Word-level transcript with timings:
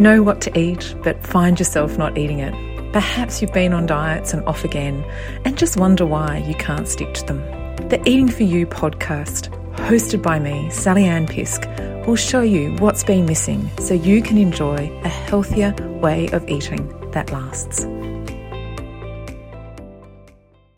Know 0.00 0.22
what 0.22 0.40
to 0.42 0.58
eat, 0.58 0.94
but 1.02 1.24
find 1.24 1.58
yourself 1.58 1.98
not 1.98 2.16
eating 2.18 2.38
it. 2.38 2.54
Perhaps 2.92 3.40
you've 3.40 3.52
been 3.52 3.72
on 3.72 3.86
diets 3.86 4.32
and 4.32 4.44
off 4.46 4.64
again 4.64 5.04
and 5.44 5.56
just 5.56 5.76
wonder 5.76 6.04
why 6.04 6.38
you 6.38 6.54
can't 6.54 6.88
stick 6.88 7.14
to 7.14 7.24
them. 7.26 7.40
The 7.88 8.02
Eating 8.06 8.28
for 8.28 8.42
You 8.42 8.66
podcast, 8.66 9.48
hosted 9.76 10.22
by 10.22 10.38
me, 10.38 10.70
Sally 10.70 11.04
Ann 11.04 11.26
Pisk, 11.26 11.66
will 12.06 12.16
show 12.16 12.40
you 12.40 12.74
what's 12.76 13.04
been 13.04 13.26
missing 13.26 13.70
so 13.78 13.94
you 13.94 14.22
can 14.22 14.38
enjoy 14.38 14.90
a 15.04 15.08
healthier 15.08 15.74
way 16.00 16.28
of 16.30 16.48
eating 16.48 16.88
that 17.12 17.30
lasts. 17.30 17.86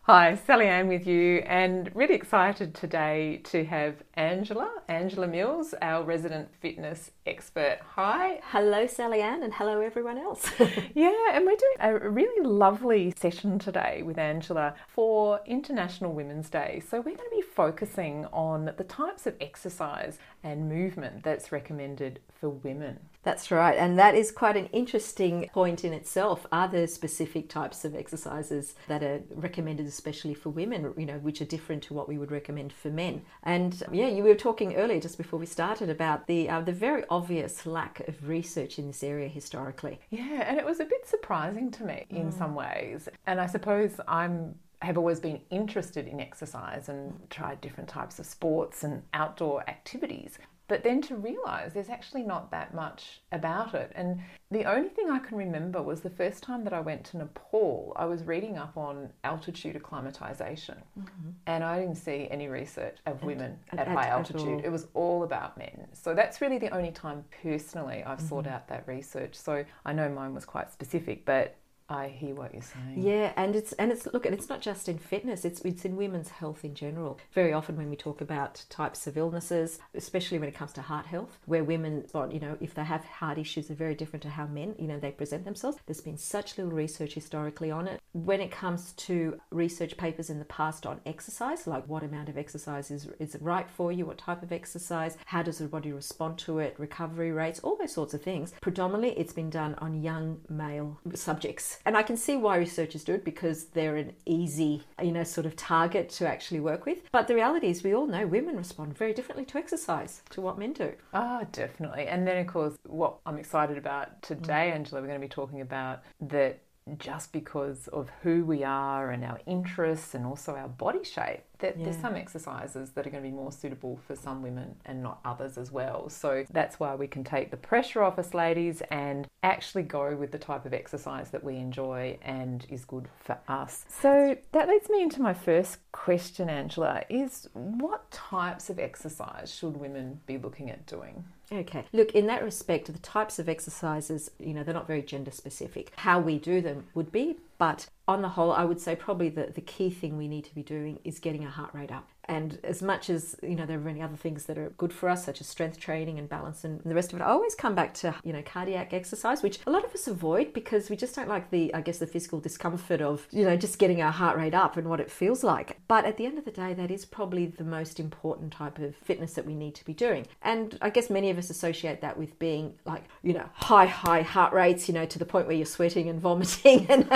Hi, 0.06 0.34
Sally 0.34 0.66
Ann 0.66 0.88
with 0.88 1.06
you, 1.06 1.38
and 1.46 1.90
really 1.94 2.14
excited 2.14 2.74
today 2.74 3.40
to 3.44 3.64
have 3.64 4.02
Angela, 4.12 4.70
Angela 4.86 5.26
Mills, 5.26 5.72
our 5.80 6.04
resident 6.04 6.54
fitness 6.60 7.10
expert. 7.24 7.78
Hi. 7.94 8.40
Hello, 8.50 8.86
Sally 8.86 9.22
Ann, 9.22 9.42
and 9.42 9.54
hello, 9.54 9.80
everyone 9.80 10.18
else. 10.18 10.46
yeah, 10.94 11.30
and 11.32 11.46
we're 11.46 11.56
doing 11.56 11.76
a 11.80 12.10
really 12.10 12.46
lovely 12.46 13.14
session 13.16 13.58
today 13.58 14.02
with 14.02 14.18
Angela 14.18 14.74
for 14.88 15.40
International 15.46 16.12
Women's 16.12 16.50
Day. 16.50 16.82
So, 16.86 16.98
we're 16.98 17.16
going 17.16 17.30
to 17.30 17.36
be 17.36 17.40
focusing 17.40 18.26
on 18.26 18.74
the 18.76 18.84
types 18.84 19.26
of 19.26 19.36
exercise 19.40 20.18
and 20.42 20.68
movement 20.68 21.22
that's 21.22 21.50
recommended 21.50 22.20
for 22.38 22.50
women. 22.50 23.00
That's 23.22 23.50
right, 23.50 23.78
and 23.78 23.98
that 23.98 24.14
is 24.14 24.30
quite 24.30 24.58
an 24.58 24.66
interesting 24.66 25.48
point 25.54 25.82
in 25.82 25.94
itself. 25.94 26.46
Are 26.52 26.68
there 26.68 26.86
specific 26.86 27.48
types 27.48 27.86
of 27.86 27.94
exercises 27.94 28.74
that 28.86 29.02
are 29.02 29.22
recommended 29.34 29.93
especially 29.94 30.34
for 30.34 30.50
women, 30.50 30.92
you 30.96 31.06
know, 31.06 31.18
which 31.18 31.40
are 31.40 31.46
different 31.46 31.82
to 31.84 31.94
what 31.94 32.08
we 32.08 32.18
would 32.18 32.30
recommend 32.30 32.72
for 32.72 32.90
men? 32.90 33.22
And 33.42 33.82
yeah, 33.92 34.08
you 34.08 34.22
were 34.22 34.34
talking 34.34 34.74
earlier, 34.76 35.00
just 35.00 35.18
before 35.18 35.38
we 35.38 35.46
started, 35.46 35.88
about 35.88 36.26
the 36.26 36.48
uh, 36.48 36.60
the 36.60 36.72
very 36.72 37.04
obvious 37.08 37.66
lack 37.66 38.06
of 38.08 38.28
research 38.28 38.78
in 38.78 38.86
this 38.86 39.02
area 39.02 39.28
historically. 39.28 40.00
Yeah, 40.10 40.44
and 40.48 40.58
it 40.58 40.66
was 40.66 40.80
a 40.80 40.84
bit 40.84 41.06
surprising 41.06 41.70
to 41.72 41.84
me 41.84 42.06
in 42.10 42.30
mm. 42.30 42.38
some 42.38 42.54
ways. 42.54 43.08
And 43.26 43.40
I 43.40 43.46
suppose 43.46 44.00
I'm 44.06 44.56
have 44.82 44.98
always 44.98 45.18
been 45.18 45.40
interested 45.50 46.06
in 46.06 46.20
exercise 46.20 46.88
and 46.88 47.18
tried 47.30 47.60
different 47.60 47.88
types 47.88 48.18
of 48.18 48.26
sports 48.26 48.84
and 48.84 49.02
outdoor 49.14 49.62
activities. 49.68 50.38
But 50.66 50.82
then 50.82 51.02
to 51.02 51.16
realize 51.16 51.74
there's 51.74 51.90
actually 51.90 52.22
not 52.22 52.50
that 52.50 52.74
much 52.74 53.20
about 53.32 53.74
it. 53.74 53.92
And 53.94 54.20
the 54.50 54.64
only 54.64 54.88
thing 54.88 55.10
I 55.10 55.18
can 55.18 55.36
remember 55.36 55.82
was 55.82 56.00
the 56.00 56.10
first 56.10 56.42
time 56.42 56.64
that 56.64 56.72
I 56.72 56.80
went 56.80 57.04
to 57.06 57.18
Nepal, 57.18 57.92
I 57.96 58.06
was 58.06 58.24
reading 58.24 58.56
up 58.56 58.76
on 58.76 59.10
altitude 59.24 59.76
acclimatization. 59.76 60.78
Mm-hmm. 60.98 61.30
And 61.46 61.62
I 61.62 61.80
didn't 61.80 61.96
see 61.96 62.28
any 62.30 62.48
research 62.48 62.96
of 63.04 63.22
women 63.22 63.58
at, 63.72 63.80
at, 63.80 63.88
at 63.88 63.94
high 63.94 64.08
altitude. 64.08 64.60
At 64.60 64.64
it 64.64 64.72
was 64.72 64.86
all 64.94 65.22
about 65.22 65.58
men. 65.58 65.86
So 65.92 66.14
that's 66.14 66.40
really 66.40 66.58
the 66.58 66.70
only 66.70 66.92
time 66.92 67.24
personally 67.42 68.02
I've 68.02 68.18
mm-hmm. 68.18 68.28
sought 68.28 68.46
out 68.46 68.68
that 68.68 68.88
research. 68.88 69.34
So 69.34 69.64
I 69.84 69.92
know 69.92 70.08
mine 70.08 70.34
was 70.34 70.46
quite 70.46 70.72
specific, 70.72 71.26
but 71.26 71.56
I 71.88 72.08
hear 72.08 72.34
what 72.34 72.54
you're 72.54 72.62
saying. 72.62 73.02
Yeah, 73.02 73.32
and 73.36 73.54
it's 73.54 73.72
and 73.74 73.92
it's 73.92 74.06
look, 74.06 74.24
and 74.24 74.34
it's 74.34 74.48
not 74.48 74.62
just 74.62 74.88
in 74.88 74.98
fitness; 74.98 75.44
it's 75.44 75.60
it's 75.60 75.84
in 75.84 75.96
women's 75.96 76.30
health 76.30 76.64
in 76.64 76.74
general. 76.74 77.18
Very 77.32 77.52
often, 77.52 77.76
when 77.76 77.90
we 77.90 77.96
talk 77.96 78.22
about 78.22 78.64
types 78.70 79.06
of 79.06 79.18
illnesses, 79.18 79.78
especially 79.94 80.38
when 80.38 80.48
it 80.48 80.54
comes 80.54 80.72
to 80.74 80.82
heart 80.82 81.06
health, 81.06 81.38
where 81.44 81.62
women, 81.62 82.06
you 82.30 82.40
know, 82.40 82.56
if 82.60 82.74
they 82.74 82.84
have 82.84 83.04
heart 83.04 83.36
issues, 83.36 83.70
are 83.70 83.74
very 83.74 83.94
different 83.94 84.22
to 84.22 84.30
how 84.30 84.46
men, 84.46 84.74
you 84.78 84.88
know, 84.88 84.98
they 84.98 85.10
present 85.10 85.44
themselves. 85.44 85.76
There's 85.84 86.00
been 86.00 86.16
such 86.16 86.56
little 86.56 86.72
research 86.72 87.14
historically 87.14 87.70
on 87.70 87.86
it. 87.86 88.00
When 88.12 88.40
it 88.40 88.50
comes 88.50 88.92
to 88.92 89.38
research 89.50 89.98
papers 89.98 90.30
in 90.30 90.38
the 90.38 90.44
past 90.46 90.86
on 90.86 91.00
exercise, 91.04 91.66
like 91.66 91.86
what 91.86 92.02
amount 92.02 92.30
of 92.30 92.38
exercise 92.38 92.90
is 92.90 93.08
is 93.18 93.36
right 93.42 93.68
for 93.68 93.92
you, 93.92 94.06
what 94.06 94.16
type 94.16 94.42
of 94.42 94.52
exercise, 94.52 95.18
how 95.26 95.42
does 95.42 95.58
the 95.58 95.66
body 95.66 95.92
respond 95.92 96.38
to 96.38 96.60
it, 96.60 96.76
recovery 96.78 97.30
rates, 97.30 97.60
all 97.60 97.76
those 97.76 97.92
sorts 97.92 98.14
of 98.14 98.22
things. 98.22 98.54
Predominantly, 98.62 99.18
it's 99.18 99.34
been 99.34 99.50
done 99.50 99.74
on 99.78 100.02
young 100.02 100.40
male 100.48 100.98
subjects 101.14 101.73
and 101.84 101.96
I 101.96 102.02
can 102.02 102.16
see 102.16 102.36
why 102.36 102.56
researchers 102.56 103.04
do 103.04 103.14
it 103.14 103.24
because 103.24 103.66
they're 103.66 103.96
an 103.96 104.12
easy, 104.26 104.84
you 105.02 105.12
know, 105.12 105.24
sort 105.24 105.46
of 105.46 105.56
target 105.56 106.08
to 106.10 106.28
actually 106.28 106.60
work 106.60 106.86
with. 106.86 106.98
But 107.12 107.28
the 107.28 107.34
reality 107.34 107.68
is, 107.68 107.82
we 107.82 107.94
all 107.94 108.06
know 108.06 108.26
women 108.26 108.56
respond 108.56 108.96
very 108.96 109.12
differently 109.12 109.44
to 109.46 109.58
exercise 109.58 110.22
to 110.30 110.40
what 110.40 110.58
men 110.58 110.72
do. 110.72 110.92
Ah, 111.12 111.40
oh, 111.42 111.46
definitely. 111.52 112.06
And 112.06 112.26
then, 112.26 112.38
of 112.38 112.46
course, 112.46 112.74
what 112.86 113.16
I'm 113.26 113.38
excited 113.38 113.78
about 113.78 114.22
today, 114.22 114.70
mm. 114.70 114.74
Angela, 114.74 115.00
we're 115.00 115.08
going 115.08 115.20
to 115.20 115.26
be 115.26 115.30
talking 115.30 115.60
about 115.60 116.02
that 116.20 116.60
just 116.98 117.32
because 117.32 117.88
of 117.88 118.10
who 118.22 118.44
we 118.44 118.62
are 118.62 119.10
and 119.10 119.24
our 119.24 119.40
interests 119.46 120.14
and 120.14 120.26
also 120.26 120.54
our 120.54 120.68
body 120.68 121.02
shape 121.02 121.40
that 121.58 121.78
yeah. 121.78 121.84
there's 121.84 121.96
some 121.96 122.14
exercises 122.14 122.90
that 122.90 123.06
are 123.06 123.10
going 123.10 123.22
to 123.22 123.28
be 123.28 123.34
more 123.34 123.50
suitable 123.50 123.98
for 124.06 124.14
some 124.14 124.42
women 124.42 124.76
and 124.84 125.02
not 125.02 125.18
others 125.24 125.56
as 125.56 125.72
well. 125.72 126.10
So 126.10 126.44
that's 126.50 126.78
why 126.78 126.94
we 126.94 127.06
can 127.06 127.24
take 127.24 127.50
the 127.50 127.56
pressure 127.56 128.02
off 128.02 128.18
us 128.18 128.34
ladies 128.34 128.82
and 128.90 129.26
actually 129.42 129.84
go 129.84 130.14
with 130.14 130.30
the 130.30 130.38
type 130.38 130.66
of 130.66 130.74
exercise 130.74 131.30
that 131.30 131.42
we 131.42 131.56
enjoy 131.56 132.18
and 132.22 132.66
is 132.68 132.84
good 132.84 133.08
for 133.18 133.38
us. 133.48 133.86
So 133.88 134.36
that 134.52 134.68
leads 134.68 134.90
me 134.90 135.02
into 135.02 135.22
my 135.22 135.34
first 135.34 135.78
question 135.92 136.50
Angela 136.50 137.02
is 137.08 137.48
what 137.52 138.10
types 138.10 138.68
of 138.68 138.78
exercise 138.78 139.54
should 139.54 139.76
women 139.76 140.20
be 140.26 140.36
looking 140.36 140.70
at 140.70 140.86
doing? 140.86 141.24
Okay. 141.52 141.84
Look, 141.92 142.12
in 142.12 142.26
that 142.26 142.42
respect, 142.42 142.92
the 142.92 142.98
types 142.98 143.38
of 143.38 143.48
exercises, 143.48 144.30
you 144.38 144.54
know, 144.54 144.62
they're 144.62 144.74
not 144.74 144.86
very 144.86 145.02
gender 145.02 145.30
specific. 145.30 145.92
How 145.96 146.18
we 146.18 146.38
do 146.38 146.60
them 146.60 146.86
would 146.94 147.12
be, 147.12 147.36
but 147.58 147.86
on 148.08 148.22
the 148.22 148.30
whole, 148.30 148.52
I 148.52 148.64
would 148.64 148.80
say 148.80 148.96
probably 148.96 149.28
the, 149.28 149.52
the 149.54 149.60
key 149.60 149.90
thing 149.90 150.16
we 150.16 150.28
need 150.28 150.44
to 150.44 150.54
be 150.54 150.62
doing 150.62 150.98
is 151.04 151.18
getting 151.18 151.44
our 151.44 151.50
heart 151.50 151.74
rate 151.74 151.92
up. 151.92 152.08
And 152.26 152.58
as 152.64 152.82
much 152.82 153.10
as, 153.10 153.36
you 153.42 153.54
know, 153.54 153.66
there 153.66 153.78
are 153.78 153.82
many 153.82 154.00
other 154.02 154.16
things 154.16 154.44
that 154.46 154.58
are 154.58 154.70
good 154.70 154.92
for 154.92 155.08
us, 155.08 155.24
such 155.24 155.40
as 155.40 155.46
strength 155.46 155.78
training 155.78 156.18
and 156.18 156.28
balance 156.28 156.64
and 156.64 156.80
the 156.84 156.94
rest 156.94 157.12
of 157.12 157.20
it, 157.20 157.22
I 157.22 157.28
always 157.28 157.54
come 157.54 157.74
back 157.74 157.94
to, 157.94 158.14
you 158.24 158.32
know, 158.32 158.42
cardiac 158.42 158.92
exercise, 158.92 159.42
which 159.42 159.58
a 159.66 159.70
lot 159.70 159.84
of 159.84 159.92
us 159.92 160.06
avoid 160.06 160.52
because 160.52 160.90
we 160.90 160.96
just 160.96 161.14
don't 161.14 161.28
like 161.28 161.50
the, 161.50 161.72
I 161.74 161.80
guess, 161.80 161.98
the 161.98 162.06
physical 162.06 162.40
discomfort 162.40 163.00
of, 163.00 163.26
you 163.30 163.44
know, 163.44 163.56
just 163.56 163.78
getting 163.78 164.02
our 164.02 164.12
heart 164.12 164.36
rate 164.36 164.54
up 164.54 164.76
and 164.76 164.88
what 164.88 165.00
it 165.00 165.10
feels 165.10 165.44
like. 165.44 165.78
But 165.88 166.04
at 166.04 166.16
the 166.16 166.26
end 166.26 166.38
of 166.38 166.44
the 166.44 166.50
day, 166.50 166.74
that 166.74 166.90
is 166.90 167.04
probably 167.04 167.46
the 167.46 167.64
most 167.64 168.00
important 168.00 168.52
type 168.52 168.78
of 168.78 168.96
fitness 168.96 169.34
that 169.34 169.46
we 169.46 169.54
need 169.54 169.74
to 169.76 169.84
be 169.84 169.94
doing. 169.94 170.26
And 170.42 170.78
I 170.80 170.90
guess 170.90 171.10
many 171.10 171.30
of 171.30 171.38
us 171.38 171.50
associate 171.50 172.00
that 172.00 172.18
with 172.18 172.38
being 172.38 172.74
like, 172.84 173.04
you 173.22 173.32
know, 173.32 173.48
high, 173.54 173.86
high 173.86 174.22
heart 174.22 174.52
rates, 174.52 174.88
you 174.88 174.94
know, 174.94 175.06
to 175.06 175.18
the 175.18 175.24
point 175.24 175.46
where 175.46 175.56
you're 175.56 175.66
sweating 175.66 176.08
and 176.08 176.20
vomiting 176.24 176.86
and, 176.88 177.08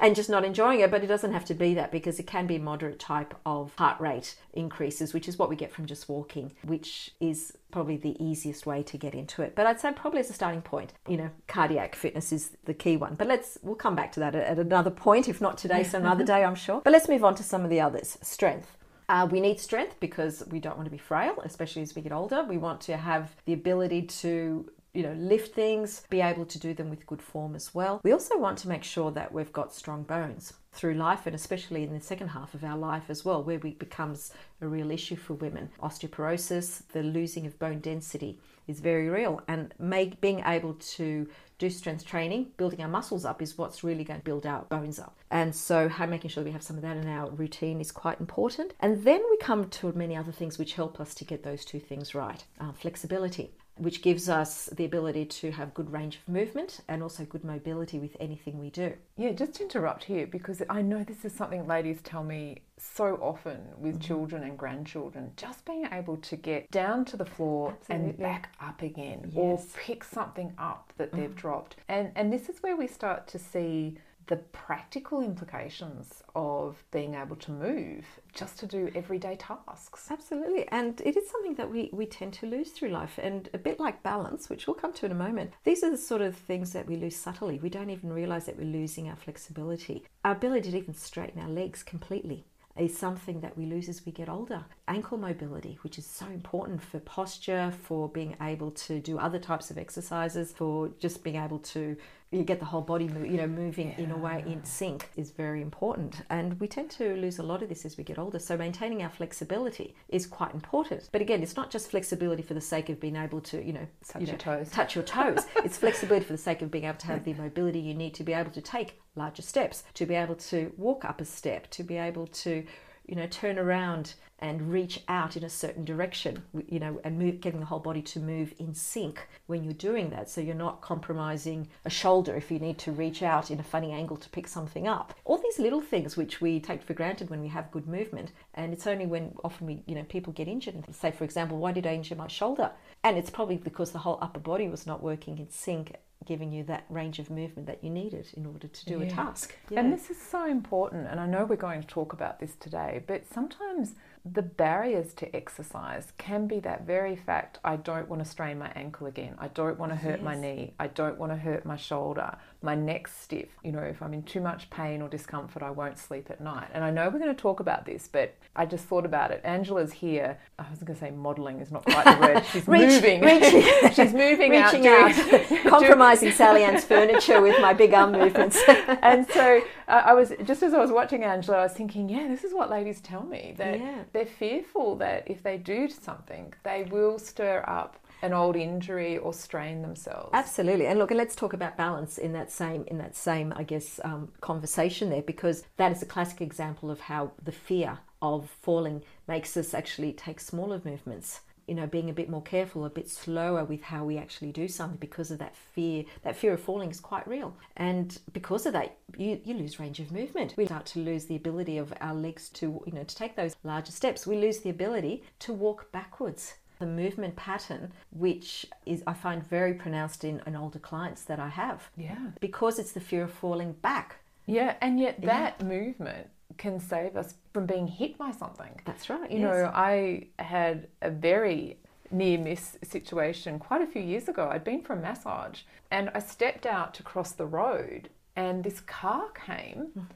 and 0.00 0.16
just 0.16 0.30
not 0.30 0.44
enjoying 0.44 0.80
it. 0.80 0.90
But 0.90 1.04
it 1.04 1.08
doesn't 1.08 1.32
have 1.32 1.44
to 1.46 1.54
be 1.54 1.74
that 1.74 1.92
because 1.92 2.18
it 2.18 2.26
can 2.26 2.46
be 2.46 2.56
a 2.56 2.60
moderate 2.60 2.98
type 2.98 3.34
of 3.44 3.74
heart 3.76 4.00
rate 4.00 4.36
increases, 4.54 5.12
which 5.12 5.28
is 5.28 5.38
what 5.38 5.48
we 5.48 5.56
get 5.56 5.72
from 5.72 5.86
just 5.86 6.08
walking, 6.08 6.52
which 6.64 7.10
is 7.20 7.56
probably 7.70 7.96
the 7.96 8.22
easiest 8.22 8.66
way 8.66 8.82
to 8.82 8.96
get 8.96 9.14
into 9.14 9.42
it. 9.42 9.54
But 9.54 9.66
I'd 9.66 9.80
say 9.80 9.92
probably 9.92 10.20
as 10.20 10.30
a 10.30 10.32
starting 10.32 10.62
point, 10.62 10.92
you 11.08 11.16
know, 11.16 11.30
cardiac 11.46 11.94
fitness 11.94 12.32
is 12.32 12.50
the 12.64 12.74
key 12.74 12.96
one. 12.96 13.14
But 13.14 13.26
let's 13.26 13.58
we'll 13.62 13.74
come 13.74 13.96
back 13.96 14.12
to 14.12 14.20
that 14.20 14.34
at 14.34 14.58
another 14.58 14.90
point, 14.90 15.28
if 15.28 15.40
not 15.40 15.58
today, 15.58 15.82
some 15.82 16.06
other 16.06 16.24
day, 16.34 16.44
I'm 16.44 16.54
sure. 16.54 16.80
But 16.82 16.92
let's 16.92 17.08
move 17.08 17.24
on 17.24 17.34
to 17.36 17.42
some 17.42 17.64
of 17.64 17.70
the 17.70 17.80
others. 17.80 18.18
Strength. 18.22 18.76
Uh, 19.08 19.28
we 19.30 19.40
need 19.40 19.60
strength 19.60 19.96
because 20.00 20.42
we 20.50 20.58
don't 20.58 20.76
want 20.76 20.86
to 20.86 20.90
be 20.90 20.98
frail, 20.98 21.34
especially 21.44 21.82
as 21.82 21.94
we 21.94 22.00
get 22.00 22.12
older. 22.12 22.42
We 22.42 22.56
want 22.56 22.80
to 22.82 22.96
have 22.96 23.36
the 23.44 23.52
ability 23.52 24.02
to 24.02 24.70
you 24.94 25.02
know, 25.02 25.12
lift 25.14 25.54
things, 25.54 26.04
be 26.08 26.20
able 26.20 26.46
to 26.46 26.58
do 26.58 26.72
them 26.72 26.88
with 26.88 27.06
good 27.06 27.20
form 27.20 27.54
as 27.54 27.74
well. 27.74 28.00
We 28.04 28.12
also 28.12 28.38
want 28.38 28.58
to 28.58 28.68
make 28.68 28.84
sure 28.84 29.10
that 29.10 29.32
we've 29.32 29.52
got 29.52 29.74
strong 29.74 30.04
bones 30.04 30.54
through 30.72 30.94
life 30.94 31.26
and 31.26 31.34
especially 31.34 31.82
in 31.82 31.92
the 31.92 32.00
second 32.00 32.28
half 32.28 32.54
of 32.54 32.64
our 32.64 32.76
life 32.76 33.04
as 33.08 33.24
well, 33.24 33.42
where 33.42 33.60
it 33.64 33.78
becomes 33.78 34.32
a 34.60 34.66
real 34.66 34.90
issue 34.90 35.16
for 35.16 35.34
women. 35.34 35.70
Osteoporosis, 35.82 36.82
the 36.92 37.02
losing 37.02 37.46
of 37.46 37.58
bone 37.58 37.80
density 37.80 38.38
is 38.66 38.80
very 38.80 39.08
real, 39.08 39.42
and 39.46 39.74
make, 39.78 40.20
being 40.20 40.42
able 40.46 40.74
to 40.74 41.28
do 41.58 41.68
strength 41.68 42.06
training, 42.06 42.46
building 42.56 42.80
our 42.80 42.88
muscles 42.88 43.24
up, 43.24 43.42
is 43.42 43.58
what's 43.58 43.84
really 43.84 44.04
going 44.04 44.18
to 44.18 44.24
build 44.24 44.46
our 44.46 44.62
bones 44.62 44.98
up. 44.98 45.18
And 45.30 45.54
so, 45.54 45.88
how 45.88 46.06
making 46.06 46.30
sure 46.30 46.42
we 46.42 46.50
have 46.50 46.62
some 46.62 46.76
of 46.76 46.82
that 46.82 46.96
in 46.96 47.06
our 47.06 47.30
routine 47.30 47.80
is 47.80 47.92
quite 47.92 48.20
important. 48.20 48.72
And 48.80 49.04
then 49.04 49.20
we 49.30 49.36
come 49.36 49.68
to 49.68 49.92
many 49.92 50.16
other 50.16 50.32
things 50.32 50.58
which 50.58 50.74
help 50.74 50.98
us 50.98 51.14
to 51.16 51.24
get 51.24 51.42
those 51.42 51.64
two 51.64 51.78
things 51.78 52.14
right. 52.14 52.42
Uh, 52.58 52.72
flexibility 52.72 53.52
which 53.76 54.02
gives 54.02 54.28
us 54.28 54.66
the 54.72 54.84
ability 54.84 55.24
to 55.24 55.50
have 55.50 55.74
good 55.74 55.92
range 55.92 56.16
of 56.16 56.32
movement 56.32 56.80
and 56.88 57.02
also 57.02 57.24
good 57.24 57.44
mobility 57.44 57.98
with 57.98 58.16
anything 58.20 58.58
we 58.58 58.70
do. 58.70 58.92
Yeah, 59.16 59.32
just 59.32 59.54
to 59.54 59.62
interrupt 59.64 60.04
here 60.04 60.26
because 60.26 60.62
I 60.70 60.82
know 60.82 61.02
this 61.02 61.24
is 61.24 61.32
something 61.32 61.66
ladies 61.66 62.00
tell 62.02 62.22
me 62.22 62.62
so 62.76 63.16
often 63.20 63.60
with 63.78 63.94
mm-hmm. 63.94 64.06
children 64.06 64.42
and 64.42 64.58
grandchildren 64.58 65.32
just 65.36 65.64
being 65.64 65.88
able 65.92 66.16
to 66.18 66.36
get 66.36 66.70
down 66.70 67.04
to 67.06 67.16
the 67.16 67.24
floor 67.24 67.74
Absolutely. 67.80 68.10
and 68.10 68.18
back 68.18 68.54
up 68.60 68.82
again 68.82 69.30
yes. 69.32 69.34
or 69.36 69.60
pick 69.76 70.04
something 70.04 70.52
up 70.58 70.92
that 70.96 71.12
they've 71.12 71.24
mm-hmm. 71.30 71.34
dropped. 71.34 71.76
And 71.88 72.12
and 72.14 72.32
this 72.32 72.48
is 72.48 72.62
where 72.62 72.76
we 72.76 72.86
start 72.86 73.26
to 73.28 73.38
see 73.38 73.98
the 74.26 74.36
practical 74.36 75.20
implications 75.20 76.22
of 76.34 76.82
being 76.90 77.14
able 77.14 77.36
to 77.36 77.50
move 77.50 78.04
just 78.32 78.58
to 78.58 78.66
do 78.66 78.90
everyday 78.94 79.36
tasks. 79.36 80.08
Absolutely. 80.10 80.66
And 80.68 81.00
it 81.04 81.16
is 81.16 81.30
something 81.30 81.54
that 81.54 81.70
we, 81.70 81.90
we 81.92 82.06
tend 82.06 82.32
to 82.34 82.46
lose 82.46 82.70
through 82.70 82.88
life. 82.88 83.18
And 83.22 83.48
a 83.52 83.58
bit 83.58 83.78
like 83.78 84.02
balance, 84.02 84.48
which 84.48 84.66
we'll 84.66 84.74
come 84.74 84.92
to 84.94 85.06
in 85.06 85.12
a 85.12 85.14
moment, 85.14 85.52
these 85.64 85.84
are 85.84 85.90
the 85.90 85.98
sort 85.98 86.22
of 86.22 86.36
things 86.36 86.72
that 86.72 86.86
we 86.86 86.96
lose 86.96 87.16
subtly. 87.16 87.58
We 87.58 87.68
don't 87.68 87.90
even 87.90 88.12
realize 88.12 88.46
that 88.46 88.58
we're 88.58 88.64
losing 88.64 89.08
our 89.08 89.16
flexibility, 89.16 90.04
our 90.24 90.32
ability 90.32 90.70
to 90.70 90.78
even 90.78 90.94
straighten 90.94 91.40
our 91.40 91.48
legs 91.48 91.82
completely. 91.82 92.46
is 92.76 92.96
something 92.96 93.40
that 93.40 93.56
we 93.56 93.66
lose 93.66 93.88
as 93.88 94.04
we 94.04 94.12
get 94.12 94.28
older. 94.28 94.64
Ankle 94.88 95.18
mobility, 95.18 95.78
which 95.82 95.98
is 95.98 96.06
so 96.06 96.26
important 96.26 96.82
for 96.82 96.98
posture, 97.00 97.72
for 97.82 98.08
being 98.08 98.36
able 98.40 98.70
to 98.72 99.00
do 99.00 99.18
other 99.18 99.38
types 99.38 99.70
of 99.70 99.78
exercises, 99.78 100.52
for 100.52 100.88
just 100.98 101.22
being 101.22 101.36
able 101.36 101.60
to 101.60 101.96
you 102.30 102.42
get 102.42 102.58
the 102.58 102.64
whole 102.64 102.80
body 102.80 103.08
move, 103.08 103.26
you 103.26 103.36
know 103.36 103.46
moving 103.46 103.88
yeah. 103.96 104.04
in 104.04 104.10
a 104.10 104.16
way 104.16 104.42
in 104.46 104.64
sync 104.64 105.08
is 105.16 105.30
very 105.30 105.62
important. 105.62 106.22
And 106.30 106.58
we 106.60 106.66
tend 106.66 106.90
to 106.92 107.14
lose 107.16 107.38
a 107.38 107.42
lot 107.42 107.62
of 107.62 107.68
this 107.68 107.84
as 107.84 107.96
we 107.96 108.04
get 108.04 108.18
older. 108.18 108.38
So 108.38 108.56
maintaining 108.56 109.02
our 109.02 109.10
flexibility 109.10 109.94
is 110.08 110.26
quite 110.26 110.52
important. 110.52 111.08
But 111.12 111.20
again 111.20 111.42
it's 111.42 111.56
not 111.56 111.70
just 111.70 111.90
flexibility 111.90 112.42
for 112.42 112.54
the 112.54 112.60
sake 112.60 112.88
of 112.88 113.00
being 113.00 113.16
able 113.16 113.40
to 113.42 113.64
you 113.64 113.72
know 113.72 113.86
touch 114.06 114.20
you 114.20 114.26
know, 114.26 114.32
your 114.32 114.38
toes. 114.38 114.70
touch 114.70 114.94
your 114.94 115.04
toes. 115.04 115.46
It's 115.64 115.78
flexibility 115.78 116.26
for 116.26 116.32
the 116.32 116.38
sake 116.38 116.60
of 116.60 116.70
being 116.70 116.84
able 116.84 116.98
to 116.98 117.06
have 117.06 117.24
the 117.24 117.32
mobility 117.34 117.78
you 117.78 117.94
need 117.94 118.14
to 118.14 118.24
be 118.24 118.32
able 118.32 118.50
to 118.50 118.60
take 118.60 119.00
larger 119.16 119.42
steps 119.42 119.84
to 119.94 120.04
be 120.04 120.14
able 120.14 120.34
to 120.34 120.72
walk 120.76 121.04
up 121.04 121.20
a 121.20 121.24
step 121.24 121.70
to 121.70 121.82
be 121.82 121.96
able 121.96 122.26
to 122.26 122.66
you 123.06 123.14
know 123.14 123.26
turn 123.26 123.58
around 123.58 124.14
and 124.40 124.72
reach 124.72 125.00
out 125.08 125.36
in 125.36 125.44
a 125.44 125.48
certain 125.48 125.84
direction 125.84 126.42
you 126.68 126.78
know 126.78 127.00
and 127.04 127.18
move 127.18 127.40
getting 127.40 127.60
the 127.60 127.66
whole 127.66 127.78
body 127.78 128.02
to 128.02 128.18
move 128.18 128.52
in 128.58 128.74
sync 128.74 129.28
when 129.46 129.62
you're 129.62 129.72
doing 129.72 130.10
that. 130.10 130.28
So 130.28 130.40
you're 130.40 130.54
not 130.54 130.80
compromising 130.80 131.68
a 131.84 131.90
shoulder 131.90 132.34
if 132.36 132.50
you 132.50 132.58
need 132.58 132.78
to 132.78 132.92
reach 132.92 133.22
out 133.22 133.50
in 133.50 133.60
a 133.60 133.62
funny 133.62 133.92
angle 133.92 134.16
to 134.16 134.28
pick 134.28 134.48
something 134.48 134.88
up. 134.88 135.14
All 135.24 135.38
these 135.38 135.58
little 135.58 135.80
things 135.80 136.16
which 136.16 136.40
we 136.40 136.60
take 136.60 136.82
for 136.82 136.94
granted 136.94 137.30
when 137.30 137.40
we 137.40 137.48
have 137.48 137.70
good 137.70 137.86
movement 137.86 138.32
and 138.54 138.72
it's 138.72 138.86
only 138.86 139.06
when 139.06 139.34
often 139.44 139.66
we 139.66 139.82
you 139.86 139.94
know 139.94 140.04
people 140.04 140.32
get 140.32 140.48
injured 140.48 140.74
and 140.74 140.94
say 140.94 141.10
for 141.10 141.24
example 141.24 141.58
why 141.58 141.72
did 141.72 141.86
i 141.86 141.94
injure 141.94 142.16
my 142.16 142.28
shoulder? 142.28 142.70
And 143.02 143.16
it's 143.18 143.30
probably 143.30 143.56
because 143.56 143.92
the 143.92 143.98
whole 143.98 144.18
upper 144.20 144.40
body 144.40 144.68
was 144.68 144.86
not 144.86 145.02
working 145.02 145.38
in 145.38 145.50
sync 145.50 145.94
giving 146.24 146.52
you 146.52 146.64
that 146.64 146.84
range 146.88 147.18
of 147.18 147.30
movement 147.30 147.66
that 147.66 147.84
you 147.84 147.90
needed 147.90 148.26
in 148.36 148.46
order 148.46 148.68
to 148.68 148.84
do 148.86 149.00
yeah. 149.00 149.06
a 149.06 149.10
task. 149.10 149.54
Yeah. 149.70 149.80
And 149.80 149.92
this 149.92 150.10
is 150.10 150.20
so 150.20 150.46
important, 150.46 151.06
and 151.08 151.20
I 151.20 151.26
know 151.26 151.44
we're 151.44 151.56
going 151.56 151.82
to 151.82 151.86
talk 151.86 152.12
about 152.12 152.40
this 152.40 152.54
today, 152.56 153.02
but 153.06 153.26
sometimes 153.26 153.94
the 154.24 154.42
barriers 154.42 155.12
to 155.12 155.36
exercise 155.36 156.14
can 156.16 156.46
be 156.46 156.58
that 156.58 156.86
very 156.86 157.14
fact 157.14 157.58
I 157.62 157.76
don't 157.76 158.08
want 158.08 158.24
to 158.24 158.28
strain 158.28 158.58
my 158.58 158.72
ankle 158.74 159.06
again. 159.06 159.34
I 159.38 159.48
don't 159.48 159.78
want 159.78 159.92
to 159.92 159.96
hurt 159.96 160.20
yes. 160.20 160.24
my 160.24 160.34
knee. 160.34 160.72
I 160.80 160.86
don't 160.86 161.18
want 161.18 161.32
to 161.32 161.36
hurt 161.36 161.66
my 161.66 161.76
shoulder. 161.76 162.38
My 162.62 162.74
neck's 162.74 163.14
stiff. 163.14 163.48
You 163.62 163.72
know, 163.72 163.82
if 163.82 164.00
I'm 164.00 164.14
in 164.14 164.22
too 164.22 164.40
much 164.40 164.70
pain 164.70 165.02
or 165.02 165.10
discomfort, 165.10 165.62
I 165.62 165.70
won't 165.70 165.98
sleep 165.98 166.30
at 166.30 166.40
night. 166.40 166.68
And 166.72 166.82
I 166.82 166.90
know 166.90 167.10
we're 167.10 167.18
going 167.18 167.34
to 167.34 167.40
talk 167.40 167.60
about 167.60 167.84
this, 167.84 168.08
but 168.10 168.34
I 168.56 168.64
just 168.64 168.86
thought 168.86 169.04
about 169.04 169.30
it. 169.30 169.42
Angela's 169.44 169.92
here. 169.92 170.38
I 170.58 170.70
was 170.70 170.78
going 170.78 170.98
to 170.98 171.04
say 171.04 171.10
modeling 171.10 171.60
is 171.60 171.70
not 171.70 171.84
quite 171.84 172.04
the 172.04 172.26
word. 172.26 172.44
She's 172.50 172.66
Reach, 172.66 172.80
moving. 172.80 173.20
Reaching, 173.20 173.62
She's 173.92 174.14
moving 174.14 174.52
reaching 174.52 174.86
out. 174.86 175.12
out 175.12 175.64
compromising 175.68 176.32
Sally 176.32 176.64
Ann's 176.64 176.84
furniture 176.84 177.42
with 177.42 177.60
my 177.60 177.74
big 177.74 177.92
arm 177.92 178.12
movements. 178.12 178.58
and 179.02 179.28
so 179.28 179.60
uh, 179.86 180.02
I 180.06 180.14
was, 180.14 180.32
just 180.44 180.62
as 180.62 180.72
I 180.72 180.78
was 180.78 180.90
watching 180.90 181.24
Angela, 181.24 181.58
I 181.58 181.62
was 181.64 181.74
thinking, 181.74 182.08
yeah, 182.08 182.26
this 182.28 182.42
is 182.42 182.54
what 182.54 182.70
ladies 182.70 183.02
tell 183.02 183.24
me. 183.24 183.54
That 183.58 183.78
yeah. 183.78 184.04
They're 184.14 184.24
fearful 184.24 184.96
that 184.96 185.30
if 185.30 185.42
they 185.42 185.58
do 185.58 185.88
something, 185.88 186.54
they 186.62 186.88
will 186.90 187.18
stir 187.18 187.62
up 187.66 187.98
an 188.22 188.32
old 188.32 188.56
injury 188.56 189.18
or 189.18 189.34
strain 189.34 189.82
themselves. 189.82 190.30
Absolutely, 190.32 190.86
and 190.86 190.98
look, 190.98 191.10
let's 191.10 191.34
talk 191.34 191.52
about 191.52 191.76
balance 191.76 192.16
in 192.16 192.32
that 192.32 192.50
same 192.50 192.84
in 192.86 192.96
that 192.98 193.14
same 193.14 193.52
I 193.54 193.64
guess 193.64 194.00
um, 194.02 194.30
conversation 194.40 195.10
there 195.10 195.20
because 195.20 195.64
that 195.76 195.92
is 195.92 196.00
a 196.00 196.06
classic 196.06 196.40
example 196.40 196.90
of 196.90 197.00
how 197.00 197.32
the 197.42 197.52
fear 197.52 197.98
of 198.22 198.48
falling 198.62 199.02
makes 199.28 199.56
us 199.56 199.74
actually 199.74 200.12
take 200.12 200.40
smaller 200.40 200.80
movements 200.84 201.40
you 201.66 201.74
know 201.74 201.86
being 201.86 202.10
a 202.10 202.12
bit 202.12 202.28
more 202.28 202.42
careful 202.42 202.84
a 202.84 202.90
bit 202.90 203.10
slower 203.10 203.64
with 203.64 203.82
how 203.82 204.04
we 204.04 204.18
actually 204.18 204.52
do 204.52 204.68
something 204.68 204.98
because 204.98 205.30
of 205.30 205.38
that 205.38 205.56
fear 205.56 206.04
that 206.22 206.36
fear 206.36 206.52
of 206.52 206.60
falling 206.60 206.90
is 206.90 207.00
quite 207.00 207.26
real. 207.26 207.56
And 207.76 208.18
because 208.32 208.66
of 208.66 208.72
that 208.72 208.96
you, 209.16 209.40
you 209.44 209.54
lose 209.54 209.78
range 209.78 210.00
of 210.00 210.10
movement. 210.12 210.54
We 210.56 210.66
start 210.66 210.86
to 210.86 210.98
lose 210.98 211.26
the 211.26 211.36
ability 211.36 211.78
of 211.78 211.92
our 212.00 212.14
legs 212.14 212.48
to 212.50 212.82
you 212.86 212.92
know 212.92 213.04
to 213.04 213.16
take 213.16 213.36
those 213.36 213.56
larger 213.64 213.92
steps. 213.92 214.26
We 214.26 214.36
lose 214.36 214.60
the 214.60 214.70
ability 214.70 215.24
to 215.40 215.52
walk 215.52 215.90
backwards. 215.92 216.54
The 216.80 216.86
movement 216.86 217.36
pattern 217.36 217.92
which 218.10 218.66
is 218.84 219.02
i 219.06 219.14
find 219.14 219.46
very 219.46 219.74
pronounced 219.74 220.24
in, 220.24 220.42
in 220.46 220.56
older 220.56 220.78
clients 220.78 221.22
that 221.24 221.38
i 221.38 221.48
have. 221.48 221.88
Yeah. 221.96 222.30
Because 222.40 222.78
it's 222.78 222.92
the 222.92 223.00
fear 223.00 223.24
of 223.24 223.32
falling 223.32 223.72
back. 223.72 224.16
Yeah 224.46 224.74
and 224.80 225.00
yet 225.00 225.22
that 225.22 225.56
yeah. 225.60 225.66
movement 225.66 226.28
can 226.56 226.80
save 226.80 227.16
us 227.16 227.34
from 227.52 227.66
being 227.66 227.86
hit 227.86 228.18
by 228.18 228.30
something. 228.30 228.80
That's 228.84 229.10
right. 229.10 229.30
You 229.30 229.40
yes. 229.40 229.42
know, 229.42 229.72
I 229.74 230.28
had 230.38 230.88
a 231.02 231.10
very 231.10 231.78
near 232.10 232.38
miss 232.38 232.78
situation 232.82 233.58
quite 233.58 233.82
a 233.82 233.86
few 233.86 234.02
years 234.02 234.28
ago. 234.28 234.48
I'd 234.50 234.64
been 234.64 234.82
for 234.82 234.94
a 234.94 235.00
massage 235.00 235.60
and 235.90 236.10
I 236.14 236.20
stepped 236.20 236.66
out 236.66 236.94
to 236.94 237.02
cross 237.02 237.32
the 237.32 237.46
road 237.46 238.08
and 238.36 238.64
this 238.64 238.80
car 238.80 239.28
came. 239.30 239.88
Mm. 239.98 240.06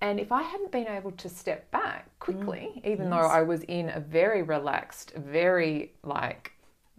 And 0.00 0.18
if 0.18 0.32
I 0.32 0.42
hadn't 0.42 0.72
been 0.72 0.88
able 0.88 1.12
to 1.12 1.28
step 1.28 1.70
back 1.70 2.08
quickly, 2.18 2.70
mm. 2.76 2.86
even 2.86 3.08
yes. 3.08 3.10
though 3.10 3.28
I 3.28 3.42
was 3.42 3.62
in 3.64 3.90
a 3.90 4.00
very 4.00 4.42
relaxed, 4.42 5.12
very 5.16 5.92
like 6.02 6.52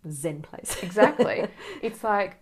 Zen 0.10 0.42
place. 0.42 0.78
exactly. 0.81 1.48
it's 1.81 2.04
like 2.04 2.42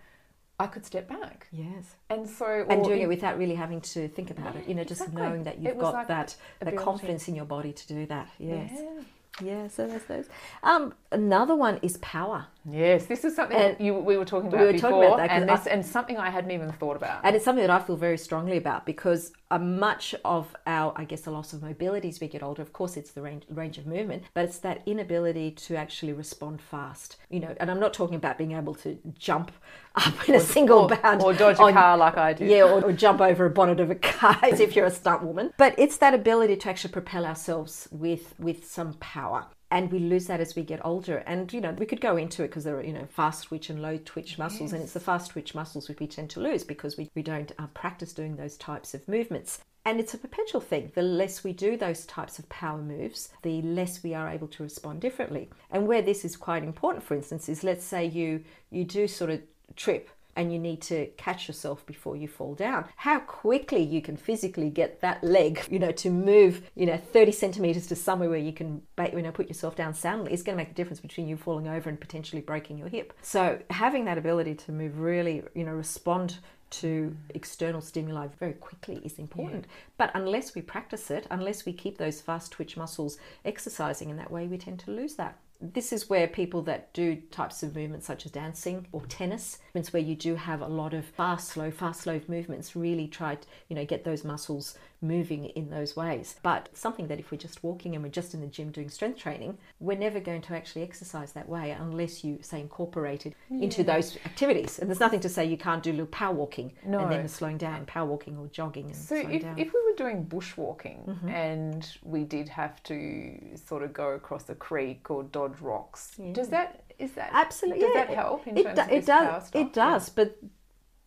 I 0.62 0.68
could 0.68 0.86
step 0.86 1.10
back. 1.10 1.48
Yes. 1.52 1.96
And 2.12 2.30
so 2.30 2.66
and 2.70 2.84
doing 2.84 3.02
it, 3.02 3.06
it 3.06 3.08
without 3.08 3.40
really 3.40 3.56
having 3.56 3.82
to 3.82 4.08
think 4.10 4.30
about 4.30 4.56
it, 4.56 4.68
you 4.68 4.76
know, 4.76 4.84
just 4.84 5.02
exactly. 5.02 5.24
knowing 5.24 5.44
that 5.46 5.58
you've 5.60 5.80
got 5.80 5.94
like 5.94 6.08
that 6.08 6.36
the 6.60 6.72
confidence 6.74 7.28
in 7.28 7.36
your 7.36 7.46
body 7.46 7.74
to 7.74 7.88
do 7.88 8.06
that. 8.06 8.30
Yes. 8.38 8.72
Yeah. 8.74 9.02
Yeah, 9.42 9.68
so 9.70 9.88
there's 9.88 10.04
those. 10.04 10.28
Um, 10.62 10.94
another 11.12 11.56
one 11.56 11.80
is 11.82 11.98
power. 11.98 12.48
Yes, 12.70 13.08
this 13.08 13.26
is 13.26 13.36
something 13.36 13.76
you, 13.80 13.96
we 13.96 14.18
were 14.18 14.26
talking 14.26 14.48
about 14.48 14.60
we 14.60 14.66
were 14.68 14.74
before, 14.74 14.92
talking 14.92 15.08
about 15.08 15.18
that 15.18 15.32
and, 15.32 15.50
this, 15.50 15.66
I, 15.66 15.72
and 15.72 15.86
something 15.86 16.18
I 16.18 16.30
hadn't 16.30 16.52
even 16.52 16.72
thought 16.72 16.96
about. 16.96 17.22
And 17.24 17.36
it's 17.36 17.44
something 17.44 17.66
that 17.66 17.72
I 17.72 17.80
feel 17.80 17.96
very 17.96 18.18
strongly 18.18 18.58
about 18.58 18.86
because 18.86 19.32
much 19.60 20.14
of 20.24 20.56
our, 20.68 20.94
I 20.96 21.06
guess, 21.06 21.22
the 21.22 21.32
loss 21.32 21.54
of 21.54 21.64
mobility 21.64 22.10
as 22.10 22.20
we 22.20 22.28
get 22.28 22.44
older, 22.44 22.62
of 22.62 22.72
course, 22.72 22.98
it's 22.98 23.12
the 23.12 23.22
range, 23.22 23.44
range 23.50 23.78
of 23.80 23.88
movement, 23.88 24.24
but 24.34 24.46
it's 24.46 24.60
that 24.60 24.84
inability 24.86 25.52
to 25.52 25.76
actually 25.76 26.14
respond 26.14 26.62
fast. 26.62 27.18
You 27.30 27.40
know, 27.40 27.56
and 27.60 27.72
I'm 27.72 27.80
not 27.80 27.94
talking 27.94 28.16
about 28.16 28.38
being 28.38 28.52
able 28.52 28.76
to 28.76 28.98
jump 29.18 29.52
up 29.96 30.30
in 30.30 30.36
or, 30.36 30.38
a 30.38 30.42
single 30.42 30.80
or, 30.80 30.90
bound 30.90 31.24
or 31.24 31.34
dodge 31.34 31.60
on, 31.60 31.70
a 31.70 31.74
car 31.74 31.98
like 31.98 32.18
I 32.18 32.34
do. 32.34 32.46
Yeah, 32.46 32.64
or, 32.64 32.84
or 32.84 32.94
jump 32.94 33.22
over 33.22 33.46
a 33.46 33.50
bonnet 33.50 33.80
of 33.80 33.90
a 33.90 33.96
car 33.96 34.38
as 34.44 34.60
if 34.60 34.76
you're 34.76 34.86
a 34.86 34.92
stunt 34.92 35.24
woman. 35.24 35.52
But 35.58 35.74
it's 35.80 35.98
that 35.98 36.14
ability 36.14 36.58
to 36.58 36.70
actually 36.70 36.94
propel 36.94 37.26
ourselves 37.26 37.88
with 37.92 38.36
with 38.40 38.70
some 38.70 38.94
power 38.96 39.48
and 39.72 39.90
we 39.92 40.00
lose 40.00 40.28
that 40.28 40.42
as 40.42 40.56
we 40.56 40.64
get 40.64 40.86
older. 40.86 41.18
And 41.26 41.52
you 41.52 41.62
know, 41.62 41.72
we 41.72 41.86
could 41.86 42.02
go 42.02 42.18
into 42.18 42.44
it 42.44 42.50
because 42.50 42.66
there 42.66 42.78
are 42.78 42.84
you 42.84 42.94
know 42.94 43.06
fast 43.06 43.46
twitch 43.46 43.70
and 43.70 43.82
low 43.82 43.98
twitch 44.04 44.38
muscles, 44.38 44.72
yes. 44.72 44.74
and 44.74 44.84
it's 44.84 44.94
the 44.94 45.00
fast 45.00 45.32
twitch 45.32 45.56
muscles 45.56 45.88
which 45.88 46.00
we 46.00 46.08
tend 46.08 46.30
to 46.32 46.42
lose 46.42 46.64
because 46.64 46.98
we, 46.98 47.10
we 47.16 47.24
don't 47.24 47.52
uh, 47.58 47.68
practice 47.68 48.14
doing 48.14 48.36
those 48.36 48.58
types 48.58 48.94
of 48.94 49.08
movements. 49.08 49.62
And 49.84 50.00
it's 50.00 50.14
a 50.14 50.20
perpetual 50.20 50.62
thing. 50.62 50.92
The 50.94 51.02
less 51.02 51.44
we 51.44 51.54
do 51.54 51.76
those 51.76 52.06
types 52.06 52.38
of 52.38 52.48
power 52.50 52.78
moves, 52.78 53.30
the 53.42 53.64
less 53.64 54.04
we 54.04 54.14
are 54.14 54.30
able 54.30 54.48
to 54.50 54.62
respond 54.62 55.02
differently. 55.02 55.50
And 55.72 55.88
where 55.88 56.04
this 56.04 56.24
is 56.24 56.38
quite 56.38 56.64
important, 56.64 57.04
for 57.04 57.16
instance, 57.16 57.50
is 57.50 57.64
let's 57.64 57.86
say 57.86 58.06
you 58.06 58.44
you 58.70 58.84
do 58.84 59.08
sort 59.08 59.32
of 59.32 59.42
trip 59.76 60.10
and 60.36 60.52
you 60.52 60.60
need 60.60 60.82
to 60.84 61.08
catch 61.18 61.48
yourself 61.48 61.86
before 61.86 62.16
you 62.16 62.28
fall 62.28 62.56
down. 62.56 62.86
How 62.96 63.20
quickly 63.20 63.82
you 63.82 64.02
can 64.02 64.18
physically 64.18 64.70
get 64.70 65.02
that 65.02 65.24
leg, 65.24 65.62
you 65.70 65.80
know, 65.80 65.92
to 65.92 66.10
move, 66.10 66.70
you 66.76 66.86
know, 66.86 66.98
30 66.98 67.32
centimeters 67.32 67.88
to 67.88 67.96
somewhere 67.96 68.30
where 68.30 68.40
you 68.40 68.54
can, 68.54 68.82
you 69.14 69.22
know, 69.22 69.32
put 69.32 69.48
yourself 69.48 69.76
down 69.76 69.94
soundly 69.94 70.34
is 70.34 70.44
going 70.44 70.58
to 70.58 70.64
make 70.64 70.72
a 70.72 70.76
difference 70.76 71.00
between 71.00 71.28
you 71.28 71.38
falling 71.38 71.68
over 71.68 71.90
and 71.90 72.00
potentially 72.00 72.42
breaking 72.42 72.78
your 72.78 72.88
hip. 72.88 73.14
So 73.22 73.60
having 73.70 74.06
that 74.06 74.18
ability 74.18 74.56
to 74.56 74.72
move 74.72 75.00
really, 75.00 75.44
you 75.54 75.64
know, 75.64 75.74
respond 75.74 76.38
to 76.72 77.16
external 77.36 77.82
stimuli 77.82 78.28
very 78.40 78.54
quickly 78.54 79.02
is 79.04 79.20
important. 79.20 79.66
Yeah. 79.68 79.74
But 79.98 80.12
unless 80.16 80.56
we 80.56 80.62
practice 80.62 81.12
it, 81.12 81.28
unless 81.30 81.66
we 81.66 81.74
keep 81.74 81.98
those 81.98 82.22
fast 82.22 82.52
twitch 82.52 82.78
muscles 82.78 83.18
exercising 83.44 84.10
in 84.10 84.18
that 84.18 84.32
way, 84.32 84.48
we 84.48 84.58
tend 84.58 84.80
to 84.82 84.92
lose 84.92 85.16
that 85.16 85.38
this 85.62 85.94
is 85.94 86.10
where 86.10 86.28
people 86.28 86.62
that 86.64 86.94
do 86.94 87.16
types 87.16 87.62
of 87.64 87.76
movements 87.76 88.08
such 88.08 88.26
as 88.26 88.32
dancing 88.32 88.88
or 88.92 89.06
tennis, 89.06 89.60
it's 89.76 89.94
where 89.94 90.02
you 90.02 90.16
do 90.16 90.36
have 90.36 90.62
a 90.62 90.68
lot 90.68 90.94
of 90.94 91.06
fast, 91.06 91.50
slow, 91.50 91.72
fast, 91.72 92.02
slow 92.02 92.20
movements, 92.28 92.76
really 92.76 93.08
try 93.08 93.36
to, 93.36 93.48
you 93.70 93.76
know, 93.76 93.86
get 93.86 94.04
those 94.04 94.24
muscles 94.24 94.78
moving 95.02 95.46
in 95.46 95.70
those 95.70 95.96
ways. 95.96 96.36
But 96.44 96.70
something 96.74 97.08
that 97.08 97.20
if 97.20 97.32
we're 97.32 97.38
just 97.38 97.64
walking 97.64 97.96
and 97.96 98.04
we're 98.04 98.10
just 98.10 98.34
in 98.34 98.42
the 98.42 98.48
gym 98.48 98.72
doing 98.72 98.90
strength 98.90 99.20
training, 99.20 99.58
we're 99.80 99.98
never 99.98 100.20
going 100.20 100.42
to 100.44 100.56
actually 100.56 100.84
exercise 100.84 101.32
that 101.34 101.50
way 101.50 101.72
unless 101.72 102.24
you 102.24 102.40
say 102.42 102.60
incorporate 102.60 103.26
it 103.26 103.34
yeah. 103.50 103.64
into 103.64 103.84
those 103.84 104.18
activities. 104.26 104.80
And 104.80 104.90
there's 104.90 105.00
nothing 105.00 105.20
to 105.22 105.30
say 105.30 105.46
you 105.46 105.58
can't 105.58 105.84
do 105.84 105.92
little 105.92 106.06
power 106.08 106.34
walking 106.34 106.74
no. 106.86 107.00
and 107.00 107.12
then 107.12 107.28
slowing 107.28 107.58
down, 107.58 107.86
power 107.86 108.06
walking 108.06 108.38
or 108.38 108.48
jogging. 108.48 108.86
And 108.86 108.96
so 108.96 109.16
if, 109.16 109.42
down. 109.42 109.58
if 109.58 109.74
we 109.74 109.82
were 109.90 109.96
doing 109.98 110.26
bushwalking 110.26 111.08
mm-hmm. 111.08 111.30
and 111.30 111.98
we 112.04 112.24
did 112.24 112.48
have 112.50 112.82
to 112.84 113.40
sort 113.56 113.84
of 113.84 113.94
go 113.94 114.10
across 114.10 114.50
a 114.50 114.56
creek 114.56 115.10
or 115.10 115.24
dodge 115.24 115.60
rocks, 115.62 116.14
yeah. 116.18 116.34
does 116.34 116.50
that 116.50 116.84
is 117.00 117.14
that 117.14 117.30
absolutely 117.34 117.82
does 117.82 117.92
yeah. 117.96 118.06
that 118.06 118.14
help 118.14 118.48
in 118.48 118.58
it, 118.58 118.64
terms 118.64 118.80
it, 118.92 118.98
of 118.98 119.06
does 119.06 119.50
it 119.54 119.74
does 119.74 120.10
but 120.10 120.38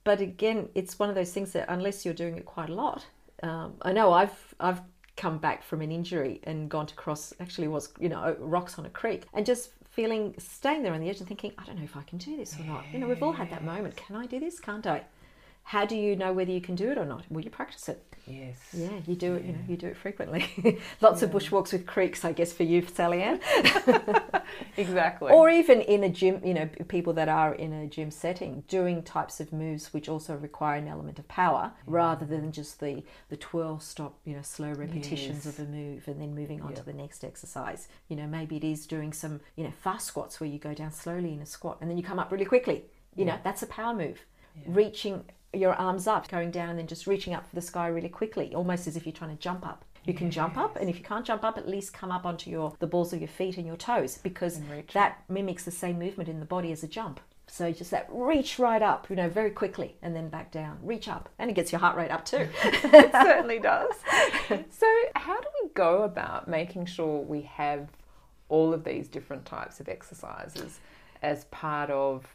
but 0.02 0.20
again 0.20 0.68
it's 0.74 0.98
one 0.98 1.08
of 1.08 1.14
those 1.14 1.32
things 1.32 1.52
that 1.52 1.64
unless 1.68 2.04
you're 2.04 2.12
doing 2.12 2.36
it 2.36 2.44
quite 2.44 2.68
a 2.68 2.74
lot 2.74 3.06
um, 3.42 3.74
I 3.82 3.92
know 3.92 4.12
I've 4.12 4.54
I've 4.60 4.80
come 5.16 5.38
back 5.38 5.62
from 5.62 5.80
an 5.80 5.92
injury 5.92 6.40
and 6.44 6.68
gone 6.68 6.86
to 6.86 6.94
cross 6.94 7.32
actually 7.40 7.68
was 7.68 7.92
you 8.00 8.08
know 8.08 8.36
rocks 8.40 8.78
on 8.78 8.86
a 8.86 8.90
creek 8.90 9.24
and 9.32 9.46
just 9.46 9.70
feeling 9.88 10.34
staying 10.38 10.82
there 10.82 10.92
on 10.92 11.00
the 11.00 11.08
edge 11.08 11.18
and 11.20 11.28
thinking 11.28 11.52
I 11.56 11.64
don't 11.64 11.76
know 11.78 11.84
if 11.84 11.96
I 11.96 12.02
can 12.02 12.18
do 12.18 12.36
this 12.36 12.58
or 12.58 12.64
not. 12.64 12.84
You 12.92 12.98
know 12.98 13.06
we've 13.08 13.22
all 13.22 13.32
had 13.32 13.50
that 13.50 13.64
moment. 13.64 13.96
Can 13.96 14.16
I 14.16 14.26
do 14.26 14.40
this? 14.40 14.58
Can't 14.60 14.86
I? 14.86 15.02
How 15.64 15.84
do 15.86 15.96
you 15.96 16.14
know 16.14 16.32
whether 16.32 16.52
you 16.52 16.60
can 16.60 16.74
do 16.74 16.90
it 16.90 16.98
or 16.98 17.04
not? 17.06 17.24
Well, 17.30 17.42
you 17.42 17.50
practice 17.50 17.88
it. 17.88 18.02
Yes. 18.26 18.56
Yeah, 18.72 18.88
you 19.06 19.14
do 19.16 19.34
it. 19.34 19.44
You 19.44 19.52
know, 19.52 19.58
you 19.68 19.76
do 19.76 19.86
it 19.88 19.96
frequently. 19.96 20.78
Lots 21.00 21.22
of 21.22 21.30
bushwalks 21.30 21.72
with 21.72 21.86
creeks, 21.86 22.24
I 22.24 22.32
guess, 22.32 22.52
for 22.52 22.62
you, 22.62 22.86
Sally 22.86 23.22
Ann. 23.22 23.40
Exactly. 24.76 25.32
or 25.32 25.50
even 25.50 25.80
in 25.80 26.04
a 26.04 26.08
gym. 26.08 26.40
You 26.44 26.54
know, 26.54 26.68
people 26.88 27.12
that 27.14 27.28
are 27.28 27.54
in 27.54 27.72
a 27.72 27.86
gym 27.86 28.10
setting 28.10 28.62
doing 28.68 29.02
types 29.02 29.40
of 29.40 29.52
moves 29.52 29.92
which 29.92 30.08
also 30.08 30.34
require 30.36 30.78
an 30.78 30.88
element 30.88 31.18
of 31.18 31.26
power, 31.28 31.72
rather 31.86 32.24
than 32.26 32.50
just 32.52 32.80
the 32.80 33.02
the 33.28 33.36
twirl, 33.36 33.78
stop, 33.80 34.18
you 34.24 34.34
know, 34.36 34.42
slow 34.42 34.72
repetitions 34.72 35.44
Yes. 35.44 35.58
of 35.58 35.66
a 35.66 35.70
move 35.70 36.06
and 36.08 36.20
then 36.20 36.34
moving 36.34 36.60
on 36.62 36.74
to 36.74 36.82
the 36.82 36.92
next 36.92 37.24
exercise. 37.24 37.88
You 38.08 38.16
know, 38.16 38.26
maybe 38.26 38.56
it 38.56 38.64
is 38.64 38.86
doing 38.86 39.12
some 39.12 39.40
you 39.56 39.64
know 39.64 39.72
fast 39.82 40.06
squats 40.06 40.40
where 40.40 40.48
you 40.48 40.58
go 40.58 40.74
down 40.74 40.92
slowly 40.92 41.32
in 41.32 41.40
a 41.40 41.46
squat 41.46 41.78
and 41.80 41.90
then 41.90 41.96
you 41.96 42.02
come 42.04 42.18
up 42.18 42.30
really 42.32 42.44
quickly. 42.44 42.84
You 43.16 43.24
know, 43.24 43.38
that's 43.44 43.62
a 43.62 43.66
power 43.66 43.94
move. 43.94 44.24
Reaching 44.66 45.24
your 45.56 45.74
arms 45.74 46.06
up, 46.06 46.28
going 46.28 46.50
down, 46.50 46.70
and 46.70 46.78
then 46.78 46.86
just 46.86 47.06
reaching 47.06 47.34
up 47.34 47.48
for 47.48 47.54
the 47.54 47.62
sky 47.62 47.86
really 47.88 48.08
quickly, 48.08 48.54
almost 48.54 48.86
as 48.86 48.96
if 48.96 49.06
you're 49.06 49.12
trying 49.12 49.36
to 49.36 49.42
jump 49.42 49.66
up. 49.66 49.84
You 50.04 50.12
can 50.12 50.30
jump 50.30 50.58
up, 50.58 50.76
and 50.76 50.90
if 50.90 50.98
you 50.98 51.04
can't 51.04 51.24
jump 51.24 51.44
up, 51.44 51.56
at 51.56 51.68
least 51.68 51.94
come 51.94 52.10
up 52.10 52.26
onto 52.26 52.50
your 52.50 52.74
the 52.78 52.86
balls 52.86 53.12
of 53.12 53.20
your 53.20 53.28
feet 53.28 53.56
and 53.56 53.66
your 53.66 53.76
toes, 53.76 54.18
because 54.22 54.60
that 54.92 55.22
mimics 55.28 55.64
the 55.64 55.70
same 55.70 55.98
movement 55.98 56.28
in 56.28 56.40
the 56.40 56.46
body 56.46 56.72
as 56.72 56.82
a 56.82 56.88
jump. 56.88 57.20
So 57.46 57.72
just 57.72 57.90
that 57.90 58.08
reach 58.10 58.58
right 58.58 58.82
up, 58.82 59.08
you 59.08 59.16
know, 59.16 59.28
very 59.28 59.50
quickly, 59.50 59.96
and 60.02 60.14
then 60.14 60.28
back 60.28 60.50
down. 60.50 60.78
Reach 60.82 61.08
up, 61.08 61.28
and 61.38 61.50
it 61.50 61.54
gets 61.54 61.72
your 61.72 61.78
heart 61.78 61.96
rate 61.96 62.10
up 62.10 62.24
too. 62.24 62.48
it 62.64 63.12
certainly 63.12 63.58
does. 63.58 63.94
So, 64.68 64.86
how 65.16 65.40
do 65.40 65.46
we 65.62 65.70
go 65.70 66.02
about 66.02 66.48
making 66.48 66.84
sure 66.84 67.22
we 67.22 67.42
have 67.42 67.88
all 68.50 68.74
of 68.74 68.84
these 68.84 69.08
different 69.08 69.46
types 69.46 69.80
of 69.80 69.88
exercises 69.88 70.80
as 71.22 71.46
part 71.46 71.88
of 71.90 72.26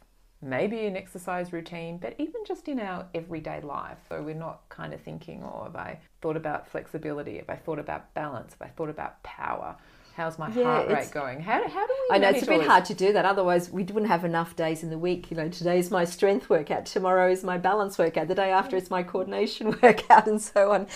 maybe 0.42 0.86
an 0.86 0.96
exercise 0.96 1.52
routine, 1.52 1.98
but 1.98 2.14
even 2.18 2.42
just 2.46 2.68
in 2.68 2.80
our 2.80 3.06
everyday 3.14 3.60
life? 3.60 3.98
So, 4.08 4.22
we're 4.22 4.34
not 4.34 4.68
kind 4.68 4.92
of 4.92 5.00
thinking, 5.00 5.42
oh, 5.44 5.64
have 5.64 5.76
I 5.76 6.00
thought 6.22 6.36
about 6.36 6.68
flexibility? 6.68 7.38
Have 7.38 7.50
I 7.50 7.56
thought 7.56 7.78
about 7.78 8.12
balance? 8.14 8.54
Have 8.58 8.68
I 8.68 8.72
thought 8.72 8.90
about 8.90 9.22
power? 9.22 9.76
How's 10.16 10.38
my 10.38 10.48
Yeah, 10.50 10.64
heart 10.64 10.88
rate 10.88 11.10
going? 11.12 11.40
How, 11.40 11.66
how 11.68 11.86
do 11.86 11.94
we 12.10 12.16
I 12.16 12.18
know 12.18 12.30
it's 12.30 12.42
a 12.42 12.46
bit 12.46 12.66
hard 12.66 12.84
to 12.86 12.94
do 12.94 13.12
that. 13.12 13.24
Otherwise, 13.24 13.70
we 13.70 13.84
wouldn't 13.84 14.08
have 14.08 14.24
enough 14.24 14.56
days 14.56 14.82
in 14.82 14.90
the 14.90 14.98
week. 14.98 15.30
You 15.30 15.36
know, 15.36 15.48
today's 15.48 15.90
my 15.90 16.04
strength 16.04 16.50
workout, 16.50 16.86
tomorrow 16.86 17.30
is 17.30 17.44
my 17.44 17.58
balance 17.58 17.98
workout, 17.98 18.28
the 18.28 18.34
day 18.34 18.50
after 18.50 18.76
it's 18.76 18.90
my 18.90 19.02
coordination 19.02 19.78
workout, 19.82 20.26
and 20.26 20.40
so 20.40 20.72
on. 20.72 20.86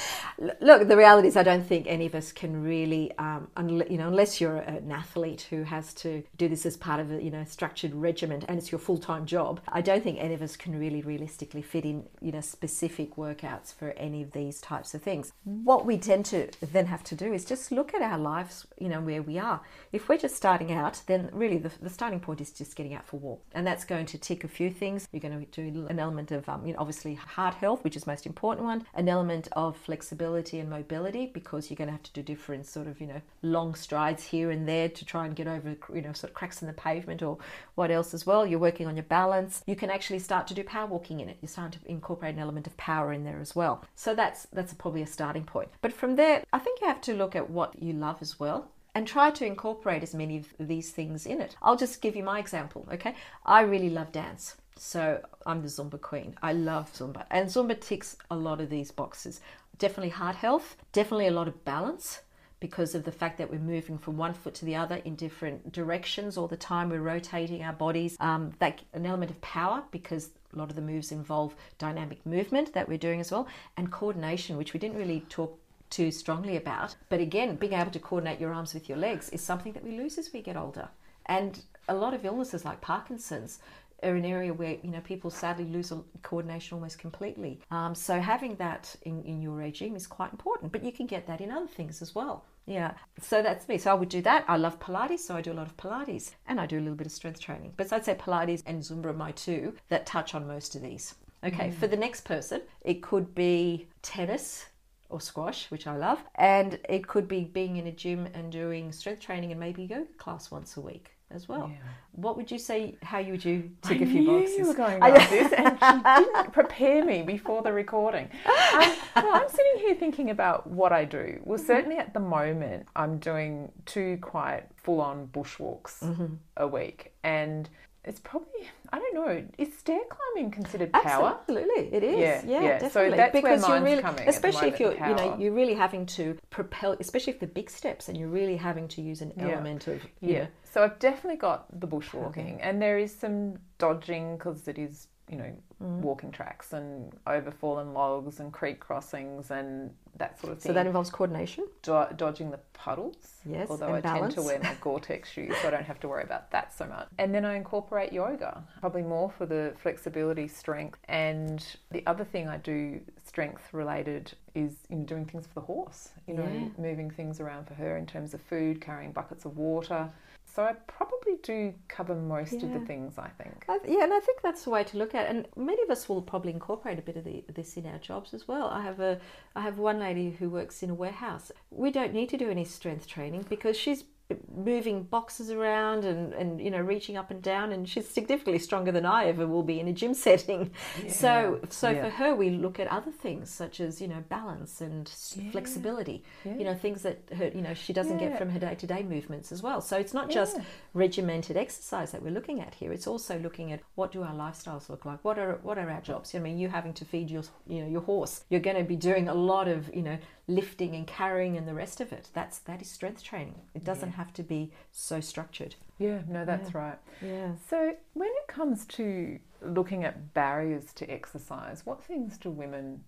Look, 0.60 0.88
the 0.88 0.96
reality 0.96 1.28
is, 1.28 1.36
I 1.36 1.42
don't 1.42 1.66
think 1.66 1.86
any 1.86 2.06
of 2.06 2.14
us 2.14 2.32
can 2.32 2.62
really, 2.62 3.12
um, 3.18 3.48
unle- 3.56 3.90
you 3.90 3.98
know, 3.98 4.08
unless 4.08 4.40
you're 4.40 4.58
an 4.58 4.90
athlete 4.90 5.46
who 5.50 5.62
has 5.62 5.94
to 5.94 6.22
do 6.36 6.48
this 6.48 6.66
as 6.66 6.76
part 6.76 7.00
of 7.00 7.10
a 7.10 7.22
you 7.22 7.30
know 7.30 7.44
structured 7.44 7.94
regiment 7.94 8.44
and 8.48 8.58
it's 8.58 8.72
your 8.72 8.78
full 8.78 8.98
time 8.98 9.26
job. 9.26 9.60
I 9.68 9.80
don't 9.80 10.02
think 10.02 10.18
any 10.20 10.34
of 10.34 10.42
us 10.42 10.56
can 10.56 10.78
really 10.78 11.02
realistically 11.02 11.62
fit 11.62 11.84
in 11.84 12.04
you 12.20 12.32
know 12.32 12.40
specific 12.40 13.16
workouts 13.16 13.72
for 13.74 13.90
any 13.92 14.22
of 14.22 14.32
these 14.32 14.60
types 14.60 14.94
of 14.94 15.02
things. 15.02 15.32
What 15.44 15.86
we 15.86 15.98
tend 15.98 16.24
to 16.26 16.50
then 16.60 16.86
have 16.86 17.04
to 17.04 17.14
do 17.14 17.32
is 17.32 17.44
just 17.44 17.70
look 17.72 17.94
at 17.94 18.02
our 18.02 18.18
lives, 18.18 18.66
you 18.78 18.88
know, 18.88 19.00
where 19.04 19.22
we 19.22 19.38
are. 19.38 19.60
If 19.92 20.08
we're 20.08 20.18
just 20.18 20.36
starting 20.36 20.72
out, 20.72 21.02
then 21.06 21.30
really 21.32 21.58
the, 21.58 21.70
the 21.80 21.90
starting 21.90 22.20
point 22.20 22.40
is 22.40 22.50
just 22.50 22.76
getting 22.76 22.94
out 22.94 23.06
for 23.06 23.16
a 23.16 23.20
walk, 23.20 23.42
and 23.52 23.66
that's 23.66 23.84
going 23.84 24.06
to 24.06 24.18
tick 24.18 24.44
a 24.44 24.48
few 24.48 24.70
things. 24.70 25.08
You're 25.12 25.20
going 25.20 25.46
to 25.46 25.70
do 25.70 25.86
an 25.86 25.98
element 25.98 26.32
of, 26.32 26.48
um, 26.48 26.66
you 26.66 26.72
know, 26.72 26.78
obviously 26.78 27.14
heart 27.14 27.54
health, 27.54 27.84
which 27.84 27.96
is 27.96 28.06
most 28.06 28.26
important 28.26 28.66
one, 28.66 28.86
an 28.94 29.08
element 29.08 29.48
of 29.52 29.76
flexibility 29.76 30.58
and 30.58 30.68
mobility 30.68 31.26
because 31.26 31.70
you're 31.70 31.76
going 31.76 31.88
to 31.88 31.92
have 31.92 32.02
to 32.04 32.12
do 32.12 32.22
different 32.22 32.66
sort 32.66 32.86
of, 32.86 33.00
you 33.00 33.06
know, 33.06 33.20
long 33.42 33.74
strides 33.74 34.24
here 34.24 34.50
and 34.50 34.68
there 34.68 34.88
to 34.88 35.04
try 35.04 35.26
and 35.26 35.36
get 35.36 35.46
over, 35.46 35.76
you 35.94 36.02
know, 36.02 36.12
sort 36.12 36.30
of 36.30 36.34
cracks 36.34 36.62
in 36.62 36.68
the 36.68 36.74
pavement 36.74 37.22
or 37.22 37.38
what 37.74 37.90
else 37.90 38.14
as 38.14 38.26
well. 38.26 38.46
You're 38.46 38.58
working 38.58 38.86
on 38.86 38.96
your 38.96 39.04
balance. 39.04 39.62
You 39.66 39.76
can 39.76 39.90
actually 39.90 40.18
start 40.18 40.46
to 40.48 40.54
do 40.54 40.64
power 40.64 40.86
walking 40.86 41.20
in 41.20 41.28
it. 41.28 41.38
You're 41.40 41.48
starting 41.48 41.80
to 41.80 41.90
incorporate 41.90 42.34
an 42.34 42.40
element 42.40 42.66
of 42.66 42.76
power 42.76 43.12
in 43.12 43.24
there 43.24 43.40
as 43.40 43.54
well. 43.54 43.84
So 43.94 44.14
that's 44.14 44.46
that's 44.52 44.74
probably 44.74 45.02
a 45.02 45.06
starting 45.06 45.44
point. 45.44 45.68
But 45.80 45.92
from 45.92 46.16
there, 46.16 46.44
I 46.52 46.58
think 46.58 46.80
you 46.80 46.86
have 46.86 47.00
to 47.02 47.14
look 47.14 47.36
at 47.36 47.50
what 47.50 47.80
you 47.82 47.92
love 47.92 48.18
as 48.20 48.38
well 48.38 48.70
and 48.94 49.06
try 49.06 49.30
to 49.30 49.44
incorporate 49.44 50.02
as 50.02 50.14
many 50.14 50.38
of 50.38 50.46
these 50.58 50.90
things 50.90 51.26
in 51.26 51.40
it. 51.40 51.56
I'll 51.62 51.76
just 51.76 52.00
give 52.00 52.16
you 52.16 52.22
my 52.22 52.38
example, 52.38 52.86
okay? 52.92 53.14
I 53.44 53.62
really 53.62 53.90
love 53.90 54.12
dance. 54.12 54.56
So 54.76 55.20
I'm 55.46 55.62
the 55.62 55.68
Zumba 55.68 56.00
queen. 56.00 56.34
I 56.42 56.52
love 56.52 56.92
Zumba. 56.92 57.24
And 57.30 57.48
Zumba 57.48 57.80
ticks 57.80 58.16
a 58.30 58.36
lot 58.36 58.60
of 58.60 58.70
these 58.70 58.90
boxes. 58.90 59.40
Definitely 59.78 60.10
heart 60.10 60.36
health, 60.36 60.76
definitely 60.92 61.26
a 61.26 61.32
lot 61.32 61.48
of 61.48 61.64
balance 61.64 62.20
because 62.60 62.94
of 62.94 63.04
the 63.04 63.12
fact 63.12 63.36
that 63.38 63.50
we're 63.50 63.58
moving 63.58 63.98
from 63.98 64.16
one 64.16 64.32
foot 64.32 64.54
to 64.54 64.64
the 64.64 64.74
other 64.74 64.96
in 65.04 65.14
different 65.16 65.70
directions 65.72 66.38
all 66.38 66.48
the 66.48 66.56
time. 66.56 66.88
We're 66.88 67.00
rotating 67.00 67.62
our 67.62 67.72
bodies. 67.72 68.16
Um, 68.20 68.52
that 68.58 68.80
an 68.94 69.04
element 69.04 69.30
of 69.30 69.40
power 69.42 69.82
because 69.90 70.30
a 70.54 70.58
lot 70.58 70.70
of 70.70 70.76
the 70.76 70.82
moves 70.82 71.12
involve 71.12 71.54
dynamic 71.78 72.24
movement 72.24 72.72
that 72.72 72.88
we're 72.88 72.96
doing 72.96 73.20
as 73.20 73.30
well, 73.30 73.46
and 73.76 73.90
coordination, 73.90 74.56
which 74.56 74.72
we 74.72 74.80
didn't 74.80 74.96
really 74.96 75.20
talk 75.28 75.58
too 75.94 76.10
strongly 76.10 76.56
about. 76.56 76.96
But 77.08 77.20
again, 77.20 77.54
being 77.54 77.72
able 77.72 77.92
to 77.92 78.00
coordinate 78.00 78.40
your 78.40 78.52
arms 78.52 78.74
with 78.74 78.88
your 78.88 78.98
legs 78.98 79.28
is 79.30 79.40
something 79.40 79.72
that 79.74 79.84
we 79.84 79.92
lose 79.92 80.18
as 80.18 80.32
we 80.32 80.42
get 80.42 80.56
older. 80.56 80.88
And 81.26 81.62
a 81.88 81.94
lot 81.94 82.14
of 82.14 82.24
illnesses 82.24 82.64
like 82.64 82.80
Parkinson's 82.80 83.60
are 84.02 84.16
an 84.16 84.24
area 84.24 84.52
where 84.52 84.76
you 84.82 84.90
know 84.90 85.00
people 85.00 85.30
sadly 85.30 85.64
lose 85.64 85.92
coordination 86.22 86.74
almost 86.74 86.98
completely. 86.98 87.60
Um, 87.70 87.94
so 87.94 88.20
having 88.20 88.56
that 88.56 88.94
in, 89.02 89.22
in 89.22 89.40
your 89.40 89.54
regime 89.54 89.94
is 89.94 90.06
quite 90.06 90.32
important. 90.32 90.72
But 90.72 90.84
you 90.84 90.92
can 90.92 91.06
get 91.06 91.26
that 91.28 91.40
in 91.40 91.50
other 91.50 91.68
things 91.68 92.02
as 92.02 92.14
well. 92.14 92.44
Yeah, 92.66 92.94
so 93.20 93.42
that's 93.42 93.68
me. 93.68 93.78
So 93.78 93.90
I 93.90 93.94
would 93.94 94.08
do 94.08 94.22
that. 94.22 94.44
I 94.48 94.56
love 94.56 94.80
Pilates, 94.80 95.20
so 95.20 95.36
I 95.36 95.42
do 95.42 95.52
a 95.52 95.60
lot 95.60 95.66
of 95.66 95.76
Pilates, 95.76 96.32
and 96.46 96.58
I 96.58 96.66
do 96.66 96.78
a 96.78 96.80
little 96.80 96.96
bit 96.96 97.06
of 97.06 97.12
strength 97.12 97.40
training. 97.40 97.74
But 97.76 97.92
I'd 97.92 98.04
say 98.04 98.14
Pilates 98.14 98.62
and 98.66 98.82
Zumba 98.82 99.06
are 99.06 99.12
my 99.12 99.32
two 99.32 99.74
that 99.90 100.06
touch 100.06 100.34
on 100.34 100.46
most 100.46 100.74
of 100.74 100.82
these. 100.82 101.14
Okay, 101.44 101.70
for 101.70 101.86
the 101.86 101.96
next 101.96 102.22
person, 102.22 102.62
it 102.80 103.02
could 103.02 103.34
be 103.34 103.86
tennis 104.00 104.66
or 105.08 105.20
squash, 105.20 105.70
which 105.70 105.86
I 105.86 105.96
love, 105.96 106.18
and 106.34 106.78
it 106.88 107.06
could 107.06 107.28
be 107.28 107.44
being 107.44 107.76
in 107.76 107.86
a 107.86 107.92
gym 107.92 108.26
and 108.34 108.50
doing 108.50 108.92
strength 108.92 109.20
training 109.20 109.50
and 109.50 109.60
maybe 109.60 109.84
yoga 109.84 110.06
class 110.18 110.50
once 110.50 110.76
a 110.76 110.80
week 110.80 111.10
as 111.30 111.48
well. 111.48 111.68
Yeah. 111.70 111.78
What 112.12 112.36
would 112.36 112.50
you 112.50 112.58
say? 112.58 112.96
How 113.02 113.18
you 113.18 113.32
would 113.32 113.44
you 113.44 113.70
tick 113.82 114.00
I 114.00 114.04
a 114.04 114.06
few 114.06 114.20
knew 114.22 114.40
boxes? 114.40 114.58
you 114.58 114.66
were 114.66 114.74
going 114.74 114.96
about 114.96 115.30
this, 115.30 115.52
and 115.52 115.78
she 115.78 116.02
didn't 116.02 116.52
prepare 116.52 117.04
me 117.04 117.22
before 117.22 117.62
the 117.62 117.72
recording. 117.72 118.28
Um, 118.46 118.92
well, 119.16 119.34
I'm 119.34 119.48
sitting 119.48 119.78
here 119.78 119.94
thinking 119.94 120.30
about 120.30 120.66
what 120.66 120.92
I 120.92 121.04
do. 121.04 121.40
Well, 121.44 121.58
certainly 121.58 121.98
at 121.98 122.14
the 122.14 122.20
moment, 122.20 122.86
I'm 122.94 123.18
doing 123.18 123.72
two 123.84 124.18
quite 124.20 124.64
full-on 124.76 125.28
bushwalks 125.28 126.38
a 126.56 126.66
week, 126.68 127.12
and 127.24 127.68
it's 128.04 128.20
probably 128.20 128.68
I 128.92 128.98
don't 128.98 129.14
know. 129.14 129.44
Is 129.58 129.76
stair 129.76 130.00
climbing 130.08 130.50
considered 130.52 130.92
power? 130.92 131.36
Absolutely, 131.40 131.92
it 131.92 132.02
is. 132.04 132.18
Yeah, 132.20 132.42
Yeah, 132.46 132.62
yeah. 132.62 132.78
So 132.78 132.84
definitely. 132.84 133.16
that's 133.16 133.32
where 133.34 133.42
because 133.42 133.68
you're 133.68 133.80
mine's 133.80 133.84
really, 133.84 134.02
coming 134.02 134.28
especially 134.28 134.68
if 134.68 134.80
you're, 134.80 134.92
you 134.94 135.14
know, 135.14 135.36
you're 135.38 135.52
really 135.52 135.74
having 135.74 136.06
to 136.06 136.38
propel, 136.50 136.96
especially 137.00 137.32
if 137.32 137.40
the 137.40 137.46
big 137.46 137.68
steps, 137.70 138.08
and 138.08 138.16
you're 138.16 138.28
really 138.28 138.56
having 138.56 138.86
to 138.88 139.02
use 139.02 139.20
an 139.20 139.32
Yeah. 139.36 139.44
element 139.44 139.88
of, 139.88 140.00
Yeah. 140.20 140.40
know, 140.42 140.48
So 140.62 140.82
I've 140.84 140.98
definitely 140.98 141.38
got 141.38 141.80
the 141.80 141.86
bushwalking, 141.88 142.58
and 142.60 142.80
there 142.80 142.98
is 142.98 143.12
some 143.14 143.58
dodging 143.78 144.36
because 144.36 144.68
it 144.68 144.78
is, 144.78 145.08
you 145.28 145.36
know, 145.38 145.52
Mm. 145.82 146.00
walking 146.02 146.30
tracks 146.30 146.72
and 146.72 147.12
over 147.26 147.50
fallen 147.50 147.92
logs 147.92 148.38
and 148.38 148.52
creek 148.52 148.78
crossings 148.78 149.50
and 149.50 149.92
that 150.16 150.38
sort 150.40 150.52
of 150.52 150.60
thing. 150.62 150.70
so 150.70 150.72
that 150.72 150.86
involves 150.86 151.10
coordination. 151.10 151.66
Do- 151.82 152.06
dodging 152.16 152.52
the 152.52 152.60
puddles. 152.74 153.40
Yes, 153.44 153.68
Although 153.68 153.92
I 153.94 154.00
tend 154.00 154.30
to 154.32 154.42
wear 154.42 154.60
my 154.60 154.74
Gore-Tex 154.80 155.28
shoes, 155.28 155.54
so 155.60 155.68
I 155.68 155.70
don't 155.72 155.84
have 155.84 155.98
to 156.00 156.08
worry 156.08 156.22
about 156.22 156.50
that 156.52 156.72
so 156.72 156.86
much. 156.86 157.08
And 157.18 157.34
then 157.34 157.44
I 157.44 157.56
incorporate 157.56 158.12
yoga, 158.12 158.62
probably 158.80 159.02
more 159.02 159.28
for 159.30 159.46
the 159.46 159.74
flexibility, 159.78 160.46
strength, 160.46 161.00
and 161.08 161.66
the 161.90 162.06
other 162.06 162.24
thing 162.24 162.46
I 162.48 162.58
do 162.58 163.00
strength 163.24 163.74
related 163.74 164.32
is 164.54 164.76
in 164.90 165.04
doing 165.04 165.24
things 165.24 165.46
for 165.48 165.54
the 165.54 165.60
horse. 165.62 166.10
You 166.28 166.34
know, 166.34 166.44
Yeah. 166.46 166.68
moving 166.78 167.10
things 167.10 167.40
around 167.40 167.66
for 167.66 167.74
her 167.74 167.96
in 167.96 168.06
terms 168.06 168.32
of 168.34 168.40
food, 168.42 168.80
carrying 168.80 169.10
buckets 169.10 169.44
of 169.44 169.56
water. 169.58 170.08
So 170.54 170.62
I 170.62 170.74
probably 170.86 171.34
do 171.42 171.74
cover 171.88 172.14
most 172.14 172.62
of 172.62 172.72
the 172.72 172.78
things. 172.86 173.18
I 173.18 173.28
think. 173.42 173.64
I, 173.68 173.78
yeah, 173.88 174.04
and 174.04 174.12
I 174.12 174.20
think 174.20 174.40
that's 174.40 174.62
the 174.62 174.70
way 174.70 174.84
to 174.84 174.96
look 174.96 175.12
at 175.12 175.26
it. 175.26 175.30
And 175.30 175.48
many 175.56 175.82
of 175.82 175.90
us 175.90 176.08
will 176.08 176.22
probably 176.22 176.52
incorporate 176.52 176.96
a 176.96 177.02
bit 177.02 177.16
of 177.16 177.24
the, 177.24 177.44
this 177.52 177.76
in 177.76 177.86
our 177.86 177.98
jobs 177.98 178.32
as 178.32 178.46
well. 178.46 178.68
I 178.68 178.82
have 178.82 179.00
a 179.00 179.20
I 179.56 179.62
have 179.62 179.78
one 179.78 179.98
lady 179.98 180.30
who 180.30 180.48
works 180.48 180.84
in 180.84 180.90
a 180.90 180.94
warehouse. 180.94 181.50
We 181.70 181.90
don't 181.90 182.12
need 182.12 182.28
to 182.28 182.36
do 182.36 182.50
any 182.50 182.64
strength 182.64 183.08
training 183.08 183.46
because 183.48 183.76
she's 183.76 184.04
moving 184.54 185.02
boxes 185.02 185.50
around 185.50 186.04
and, 186.04 186.32
and 186.32 186.60
you 186.60 186.70
know 186.70 186.80
reaching 186.80 187.16
up 187.16 187.30
and 187.30 187.42
down 187.42 187.72
and 187.72 187.86
she's 187.88 188.08
significantly 188.08 188.58
stronger 188.58 188.90
than 188.90 189.04
I 189.04 189.26
ever 189.26 189.46
will 189.46 189.62
be 189.62 189.78
in 189.80 189.86
a 189.88 189.92
gym 189.92 190.14
setting. 190.28 190.70
So 191.08 191.60
so 191.68 191.90
Yeah. 191.90 192.04
for 192.04 192.10
her 192.10 192.34
we 192.34 192.50
look 192.50 192.80
at 192.80 192.86
other 192.88 193.10
things 193.10 193.50
such 193.50 193.80
as 193.80 194.00
you 194.00 194.08
know 194.08 194.24
balance 194.28 194.80
and 194.80 195.06
s 195.08 195.36
flexibility. 195.52 196.24
Yeah. 196.44 196.56
You 196.56 196.64
know 196.64 196.74
things 196.74 197.02
that 197.02 197.18
her 197.36 197.48
you 197.48 197.60
know 197.62 197.74
she 197.74 197.92
doesn't 197.92 198.18
get 198.18 198.38
from 198.38 198.48
her 198.50 198.58
day-to-day 198.58 199.02
movements 199.02 199.52
as 199.52 199.62
well. 199.62 199.80
So 199.80 199.98
it's 199.98 200.14
not 200.14 200.30
just 200.30 200.56
regimented 200.94 201.56
exercise 201.56 202.12
that 202.12 202.22
we're 202.22 202.30
looking 202.32 202.60
at 202.60 202.74
here. 202.74 202.92
It's 202.92 203.06
also 203.06 203.38
looking 203.38 203.72
at 203.72 203.80
what 203.94 204.12
do 204.12 204.22
our 204.22 204.34
lifestyles 204.34 204.88
look 204.88 205.04
like. 205.04 205.18
What 205.24 205.38
are 205.38 205.58
what 205.62 205.76
are 205.78 205.90
our 205.90 206.00
jobs? 206.00 206.34
I 206.34 206.38
mean, 206.38 206.58
you 206.58 206.68
having 206.68 206.94
to 206.94 207.04
feed 207.04 207.30
your 207.30 207.42
you 207.66 207.82
know 207.82 207.88
your 207.88 208.00
horse. 208.02 208.44
You're 208.48 208.60
going 208.60 208.76
to 208.76 208.84
be 208.84 208.96
doing 208.96 209.28
a 209.28 209.34
lot 209.34 209.68
of 209.68 209.94
you 209.94 210.02
know 210.02 210.18
lifting 210.46 210.94
and 210.94 211.06
carrying 211.06 211.56
and 211.56 211.66
the 211.66 211.74
rest 211.74 212.00
of 212.00 212.12
it. 212.12 212.28
That's 212.34 212.58
that 212.60 212.82
is 212.82 212.90
strength 212.90 213.22
training. 213.22 213.62
It 213.74 213.84
doesn't 213.84 214.12
have 214.12 214.32
to 214.34 214.42
be 214.42 214.72
so 214.92 215.20
structured. 215.20 215.74
Yeah. 215.98 216.20
No, 216.28 216.44
that's 216.44 216.74
right. 216.74 216.98
Yeah. 217.22 217.52
So 217.68 217.94
when 218.14 218.28
it 218.28 218.46
comes 218.48 218.84
to 218.86 219.38
looking 219.62 220.04
at 220.04 220.34
barriers 220.34 220.92
to 220.94 221.10
exercise, 221.10 221.86
what 221.86 222.02
things 222.02 222.36
do 222.36 222.50
women 222.50 223.04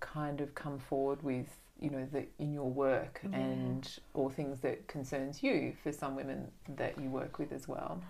kind 0.00 0.40
of 0.40 0.54
come 0.54 0.78
forward 0.78 1.22
with, 1.22 1.46
you 1.80 1.90
know, 1.90 2.08
in 2.38 2.52
your 2.52 2.70
work 2.70 3.20
Yeah. 3.22 3.36
and 3.38 3.98
or 4.14 4.30
things 4.30 4.60
that 4.60 4.88
concerns 4.88 5.42
you 5.42 5.74
for 5.82 5.92
some 5.92 6.16
women 6.16 6.50
that 6.76 6.98
you 7.00 7.08
work 7.10 7.38
with 7.38 7.52
as 7.52 7.68
well? 7.68 8.02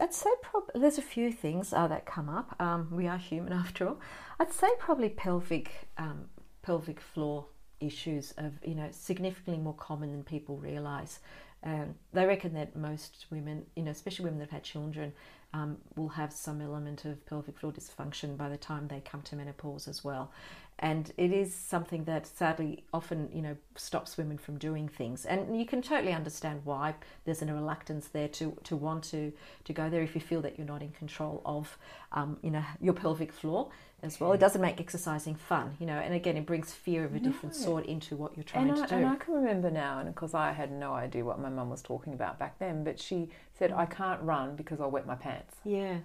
I'd 0.00 0.12
say 0.12 0.28
probably 0.42 0.80
there's 0.80 0.98
a 0.98 1.02
few 1.02 1.32
things 1.32 1.72
uh, 1.72 1.86
that 1.88 2.04
come 2.04 2.28
up. 2.28 2.54
Um, 2.60 2.88
we 2.90 3.06
are 3.08 3.16
human 3.16 3.52
after 3.64 3.88
all. 3.88 4.00
I'd 4.38 4.52
say 4.52 4.68
probably 4.78 5.08
pelvic 5.08 5.88
um, 5.96 6.26
pelvic 6.66 7.00
floor 7.00 7.46
issues 7.78 8.34
of 8.38 8.52
you 8.64 8.74
know 8.74 8.88
significantly 8.90 9.62
more 9.62 9.74
common 9.74 10.10
than 10.10 10.24
people 10.24 10.56
realise. 10.56 11.20
Um, 11.62 11.94
they 12.12 12.26
reckon 12.26 12.54
that 12.54 12.76
most 12.76 13.26
women, 13.30 13.64
you 13.74 13.82
know, 13.82 13.90
especially 13.90 14.24
women 14.26 14.38
that 14.40 14.46
have 14.46 14.58
had 14.58 14.62
children, 14.62 15.12
um, 15.52 15.78
will 15.96 16.08
have 16.08 16.32
some 16.32 16.60
element 16.60 17.04
of 17.04 17.24
pelvic 17.26 17.58
floor 17.58 17.72
dysfunction 17.72 18.36
by 18.36 18.48
the 18.48 18.56
time 18.56 18.88
they 18.88 19.00
come 19.00 19.22
to 19.22 19.36
menopause 19.36 19.88
as 19.88 20.04
well. 20.04 20.30
And 20.78 21.10
it 21.16 21.32
is 21.32 21.54
something 21.54 22.04
that 22.04 22.26
sadly 22.26 22.84
often, 22.92 23.30
you 23.32 23.40
know, 23.40 23.56
stops 23.76 24.18
women 24.18 24.36
from 24.36 24.58
doing 24.58 24.88
things. 24.88 25.24
And 25.24 25.58
you 25.58 25.64
can 25.64 25.80
totally 25.80 26.12
understand 26.12 26.60
why 26.64 26.96
there's 27.24 27.40
a 27.40 27.46
reluctance 27.46 28.08
there 28.08 28.28
to, 28.28 28.54
to 28.64 28.76
want 28.76 29.04
to, 29.04 29.32
to 29.64 29.72
go 29.72 29.88
there 29.88 30.02
if 30.02 30.14
you 30.14 30.20
feel 30.20 30.42
that 30.42 30.58
you're 30.58 30.66
not 30.66 30.82
in 30.82 30.90
control 30.90 31.40
of, 31.46 31.78
um, 32.12 32.36
you 32.42 32.50
know, 32.50 32.62
your 32.80 32.92
pelvic 32.92 33.32
floor 33.32 33.70
as 34.02 34.20
well. 34.20 34.32
It 34.34 34.38
doesn't 34.40 34.60
make 34.60 34.78
exercising 34.78 35.34
fun, 35.36 35.76
you 35.80 35.86
know, 35.86 35.96
and 35.96 36.12
again, 36.12 36.36
it 36.36 36.44
brings 36.44 36.74
fear 36.74 37.04
of 37.06 37.14
a 37.14 37.18
different 37.20 37.56
No. 37.58 37.62
sort 37.64 37.86
into 37.86 38.14
what 38.14 38.36
you're 38.36 38.44
trying 38.44 38.68
And 38.68 38.76
to 38.76 38.82
I, 38.82 38.86
do. 38.86 38.94
and 38.96 39.06
I 39.06 39.16
can 39.16 39.32
remember 39.32 39.70
now, 39.70 39.98
and 40.00 40.14
because 40.14 40.34
I 40.34 40.52
had 40.52 40.70
no 40.70 40.92
idea 40.92 41.24
what 41.24 41.40
my 41.40 41.48
mum 41.48 41.70
was 41.70 41.80
talking 41.80 42.12
about 42.12 42.38
back 42.38 42.58
then, 42.58 42.84
but 42.84 43.00
she 43.00 43.30
said, 43.58 43.72
I 43.72 43.86
can't 43.86 44.20
run 44.20 44.56
because 44.56 44.78
I'll 44.78 44.90
wet 44.90 45.06
my 45.06 45.14
pants. 45.14 45.54
yeah. 45.64 45.96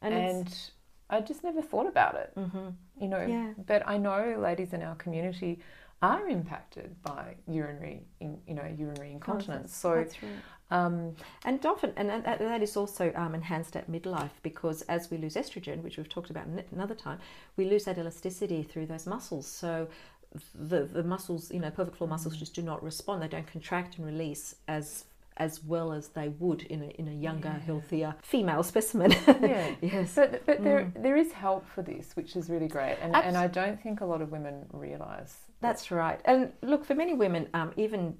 And, 0.00 0.14
it's, 0.14 0.34
And, 0.34 0.70
I 1.14 1.20
just 1.20 1.42
never 1.44 1.62
thought 1.70 1.86
about 1.94 2.14
it, 2.22 2.30
Mhm. 2.36 2.74
you 3.02 3.08
know. 3.08 3.24
Yeah. 3.36 3.52
But 3.70 3.80
I 3.94 3.96
know 4.06 4.20
ladies 4.48 4.72
in 4.76 4.82
our 4.82 4.96
community 5.04 5.52
are 6.02 6.28
impacted 6.28 6.88
by 7.02 7.36
urinary, 7.46 7.98
in, 8.20 8.30
you 8.48 8.54
know, 8.58 8.66
urinary 8.84 9.12
incontinence. 9.12 9.74
So, 9.74 9.90
right. 9.94 10.18
um, 10.70 10.94
And 11.44 11.64
often, 11.64 11.92
and 11.96 12.08
that, 12.10 12.38
that 12.38 12.62
is 12.62 12.76
also 12.76 13.04
um, 13.22 13.34
enhanced 13.34 13.74
at 13.76 13.90
midlife 13.90 14.34
because 14.42 14.82
as 14.96 15.10
we 15.10 15.16
lose 15.24 15.34
estrogen, 15.42 15.82
which 15.82 15.96
we've 15.96 16.08
talked 16.16 16.30
about 16.30 16.46
another 16.72 16.94
time, 17.06 17.18
we 17.56 17.64
lose 17.72 17.84
that 17.84 17.96
elasticity 17.98 18.62
through 18.62 18.86
those 18.86 19.06
muscles. 19.06 19.46
So 19.46 19.88
the 20.54 20.80
the 20.84 21.04
muscles, 21.04 21.42
you 21.52 21.60
know, 21.60 21.70
pelvic 21.70 21.94
floor 21.96 22.08
muscles 22.08 22.36
just 22.36 22.54
do 22.54 22.62
not 22.62 22.82
respond. 22.82 23.22
They 23.22 23.28
don't 23.28 23.46
contract 23.46 23.90
and 23.98 24.06
release 24.06 24.56
as 24.66 25.04
as 25.36 25.64
well 25.64 25.92
as 25.92 26.08
they 26.08 26.28
would 26.28 26.62
in 26.62 26.82
a 26.82 26.86
in 27.00 27.08
a 27.08 27.12
younger, 27.12 27.50
healthier 27.50 28.14
female 28.22 28.62
specimen. 28.62 29.10
yeah. 29.26 29.74
yes. 29.80 30.14
But, 30.14 30.46
but 30.46 30.62
there, 30.62 30.80
Mm. 30.82 31.02
there 31.02 31.16
is 31.16 31.32
help 31.32 31.66
for 31.68 31.82
this, 31.82 32.14
which 32.14 32.36
is 32.36 32.48
really 32.48 32.68
great. 32.68 32.96
And, 33.02 33.14
and 33.16 33.36
I 33.36 33.46
don't 33.48 33.80
think 33.82 34.00
a 34.00 34.04
lot 34.04 34.22
of 34.22 34.30
women 34.30 34.66
realise. 34.72 35.34
That's 35.60 35.90
right. 35.90 36.20
And 36.24 36.52
look, 36.62 36.84
for 36.84 36.94
many 36.94 37.14
women, 37.14 37.48
um, 37.54 37.72
even 37.76 38.16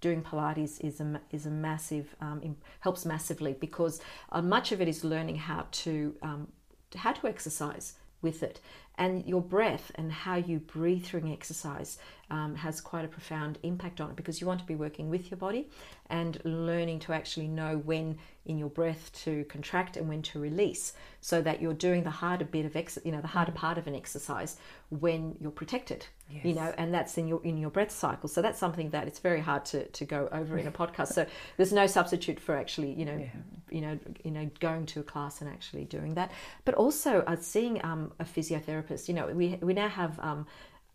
doing 0.00 0.22
Pilates 0.22 0.80
is 0.80 1.00
a 1.00 1.20
is 1.30 1.46
a 1.46 1.50
massive 1.50 2.16
um, 2.20 2.56
helps 2.80 3.04
massively 3.04 3.52
because 3.52 4.00
uh, 4.32 4.42
much 4.42 4.72
of 4.72 4.80
it 4.80 4.88
is 4.88 5.04
learning 5.04 5.36
how 5.36 5.66
to 5.70 6.14
um, 6.22 6.48
how 6.96 7.12
to 7.12 7.26
exercise 7.28 7.94
with 8.22 8.42
it, 8.42 8.60
and 8.98 9.24
your 9.26 9.40
breath 9.40 9.90
and 9.94 10.12
how 10.12 10.36
you 10.36 10.58
breathe 10.58 11.06
during 11.06 11.32
exercise 11.32 11.98
um, 12.30 12.54
has 12.56 12.80
quite 12.80 13.04
a 13.06 13.08
profound 13.08 13.58
impact 13.62 14.00
on 14.02 14.10
it 14.10 14.16
because 14.16 14.40
you 14.40 14.46
want 14.46 14.60
to 14.60 14.66
be 14.66 14.74
working 14.74 15.08
with 15.08 15.30
your 15.30 15.38
body 15.38 15.68
and 16.10 16.38
learning 16.44 16.98
to 17.00 17.12
actually 17.14 17.48
know 17.48 17.78
when 17.78 18.18
in 18.44 18.58
your 18.58 18.68
breath 18.68 19.10
to 19.24 19.44
contract 19.44 19.96
and 19.96 20.08
when 20.08 20.20
to 20.22 20.38
release 20.38 20.92
so 21.20 21.40
that 21.40 21.62
you're 21.62 21.72
doing 21.74 22.02
the 22.02 22.10
harder 22.10 22.44
bit 22.44 22.66
of 22.66 22.76
ex- 22.76 22.98
you 23.04 23.12
know 23.12 23.20
the 23.20 23.26
harder 23.28 23.52
part 23.52 23.78
of 23.78 23.86
an 23.86 23.94
exercise 23.94 24.56
when 24.90 25.34
you're 25.40 25.50
protected 25.50 26.06
you 26.44 26.52
know 26.52 26.74
and 26.76 26.92
that's 26.92 27.16
in 27.16 27.26
your 27.26 27.40
in 27.44 27.56
your 27.56 27.70
breath 27.70 27.90
cycle. 27.90 28.28
So 28.28 28.42
that's 28.42 28.58
something 28.58 28.90
that 28.90 29.06
it's 29.08 29.18
very 29.18 29.40
hard 29.40 29.64
to, 29.66 29.86
to 29.86 30.04
go 30.04 30.28
over 30.30 30.58
in 30.58 30.66
a 30.66 30.70
podcast. 30.82 31.08
So 31.14 31.24
there's 31.56 31.72
no 31.72 31.86
substitute 31.86 32.38
for 32.38 32.54
actually 32.54 32.92
you 32.92 33.06
know 33.06 33.16
Yeah. 33.16 33.28
you 33.70 33.80
know 33.80 33.98
you 34.24 34.30
know 34.30 34.50
going 34.60 34.84
to 34.86 35.00
a 35.00 35.02
class 35.02 35.40
and 35.40 35.48
actually 35.50 35.84
doing 35.86 36.14
that. 36.14 36.30
But 36.66 36.74
also 36.74 37.20
uh, 37.26 37.36
seeing 37.36 37.82
um, 37.84 38.12
a 38.18 38.24
physiotherapist 38.24 38.87
you 39.08 39.14
know 39.14 39.26
we 39.28 39.58
we 39.60 39.72
now 39.74 39.88
have 39.88 40.18
um, 40.20 40.46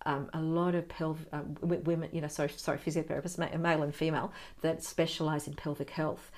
um, 0.05 0.29
a 0.33 0.41
lot 0.41 0.75
of 0.75 0.87
pelv- 0.87 1.25
uh, 1.31 1.41
women, 1.61 2.09
you 2.11 2.21
know, 2.21 2.27
sorry, 2.27 2.49
sorry, 2.49 2.77
physiotherapists, 2.77 3.37
male 3.59 3.83
and 3.83 3.95
female, 3.95 4.31
that 4.61 4.83
specialise 4.83 5.47
in 5.47 5.53
pelvic 5.53 5.89
health, 5.89 6.31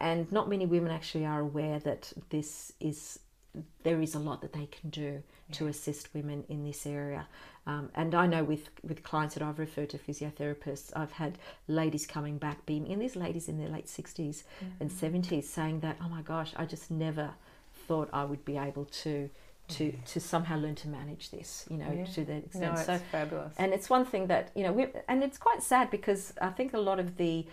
and 0.00 0.30
not 0.32 0.48
many 0.48 0.66
women 0.66 0.90
actually 0.90 1.24
are 1.24 1.40
aware 1.40 1.78
that 1.80 2.12
this 2.30 2.72
is 2.80 3.20
there 3.84 4.00
is 4.02 4.16
a 4.16 4.18
lot 4.18 4.40
that 4.40 4.52
they 4.52 4.66
can 4.66 4.90
do 4.90 5.22
to 5.52 5.68
assist 5.68 6.12
women 6.12 6.42
in 6.48 6.64
this 6.64 6.86
area. 6.86 7.28
Um, 7.66 7.90
and 7.94 8.14
I 8.14 8.26
know 8.26 8.42
with 8.42 8.68
with 8.82 9.02
clients 9.02 9.34
that 9.34 9.42
I've 9.42 9.58
referred 9.58 9.90
to 9.90 9.98
physiotherapists, 9.98 10.90
I've 10.96 11.12
had 11.12 11.38
ladies 11.68 12.06
coming 12.06 12.36
back 12.38 12.66
beaming, 12.66 12.92
and 12.92 13.00
these 13.00 13.16
ladies 13.16 13.48
in 13.48 13.58
their 13.58 13.68
late 13.68 13.86
60s 13.86 14.42
and 14.80 14.90
70s 14.90 15.44
saying 15.44 15.80
that, 15.80 15.96
oh 16.02 16.08
my 16.08 16.22
gosh, 16.22 16.52
I 16.56 16.66
just 16.66 16.90
never 16.90 17.30
thought 17.86 18.08
I 18.12 18.24
would 18.24 18.44
be 18.44 18.56
able 18.58 18.86
to 18.86 19.30
to 19.68 19.92
to 20.06 20.20
somehow 20.20 20.56
learn 20.56 20.74
to 20.76 20.88
manage 20.88 21.30
this, 21.30 21.64
you 21.70 21.78
know, 21.78 21.90
Yeah. 21.90 22.04
to 22.04 22.24
that 22.24 22.32
No, 22.32 22.72
extent. 22.72 22.74
it's 22.76 22.86
so 22.86 22.98
fabulous. 23.10 23.54
and 23.56 23.72
it's 23.72 23.88
one 23.88 24.04
thing 24.04 24.26
that 24.26 24.50
you 24.54 24.62
know, 24.62 24.72
we, 24.72 24.86
and 25.08 25.22
it's 25.22 25.38
quite 25.38 25.62
sad 25.62 25.90
because 25.90 26.32
I 26.40 26.50
think 26.50 26.74
a 26.74 26.78
lot 26.78 26.98
of 26.98 27.16
the 27.16 27.46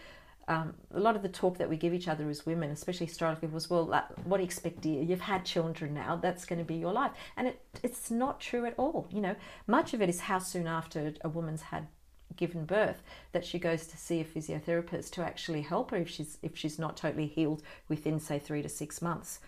um, 0.48 0.74
a 0.94 1.00
lot 1.00 1.16
of 1.16 1.22
the 1.22 1.30
talk 1.30 1.60
that 1.60 1.70
we 1.70 1.78
give 1.78 1.94
each 1.94 2.08
other 2.10 2.28
as 2.30 2.46
women, 2.46 2.72
especially 2.72 3.06
historically, 3.06 3.48
was 3.48 3.70
well, 3.70 3.86
like, 3.86 4.04
what 4.26 4.38
do 4.38 4.44
you 4.44 4.48
expect? 4.48 4.82
Dear? 4.82 5.02
You've 5.02 5.22
had 5.22 5.46
children 5.46 5.94
now; 5.94 6.18
that's 6.18 6.44
going 6.46 6.60
to 6.60 6.66
be 6.66 6.76
your 6.76 6.92
life, 6.92 7.12
and 7.38 7.48
it, 7.48 7.62
it's 7.84 8.12
not 8.12 8.42
true 8.42 8.66
at 8.66 8.74
all. 8.78 9.08
You 9.12 9.22
know, 9.22 9.36
much 9.68 9.94
of 9.94 10.02
it 10.02 10.10
is 10.10 10.22
how 10.22 10.40
soon 10.40 10.68
after 10.68 11.14
a 11.24 11.30
woman's 11.30 11.62
had 11.62 11.88
given 12.36 12.66
birth 12.66 13.02
that 13.34 13.46
she 13.46 13.60
goes 13.60 13.86
to 13.88 13.98
see 13.98 14.20
a 14.20 14.26
physiotherapist 14.26 15.12
to 15.12 15.22
actually 15.22 15.62
help 15.62 15.92
her 15.92 15.98
if 15.98 16.10
she's 16.10 16.38
if 16.42 16.58
she's 16.58 16.80
not 16.80 16.98
totally 16.98 17.28
healed 17.28 17.62
within 17.88 18.20
say 18.20 18.40
three 18.40 18.62
to 18.62 18.70
six 18.70 19.02
months 19.02 19.40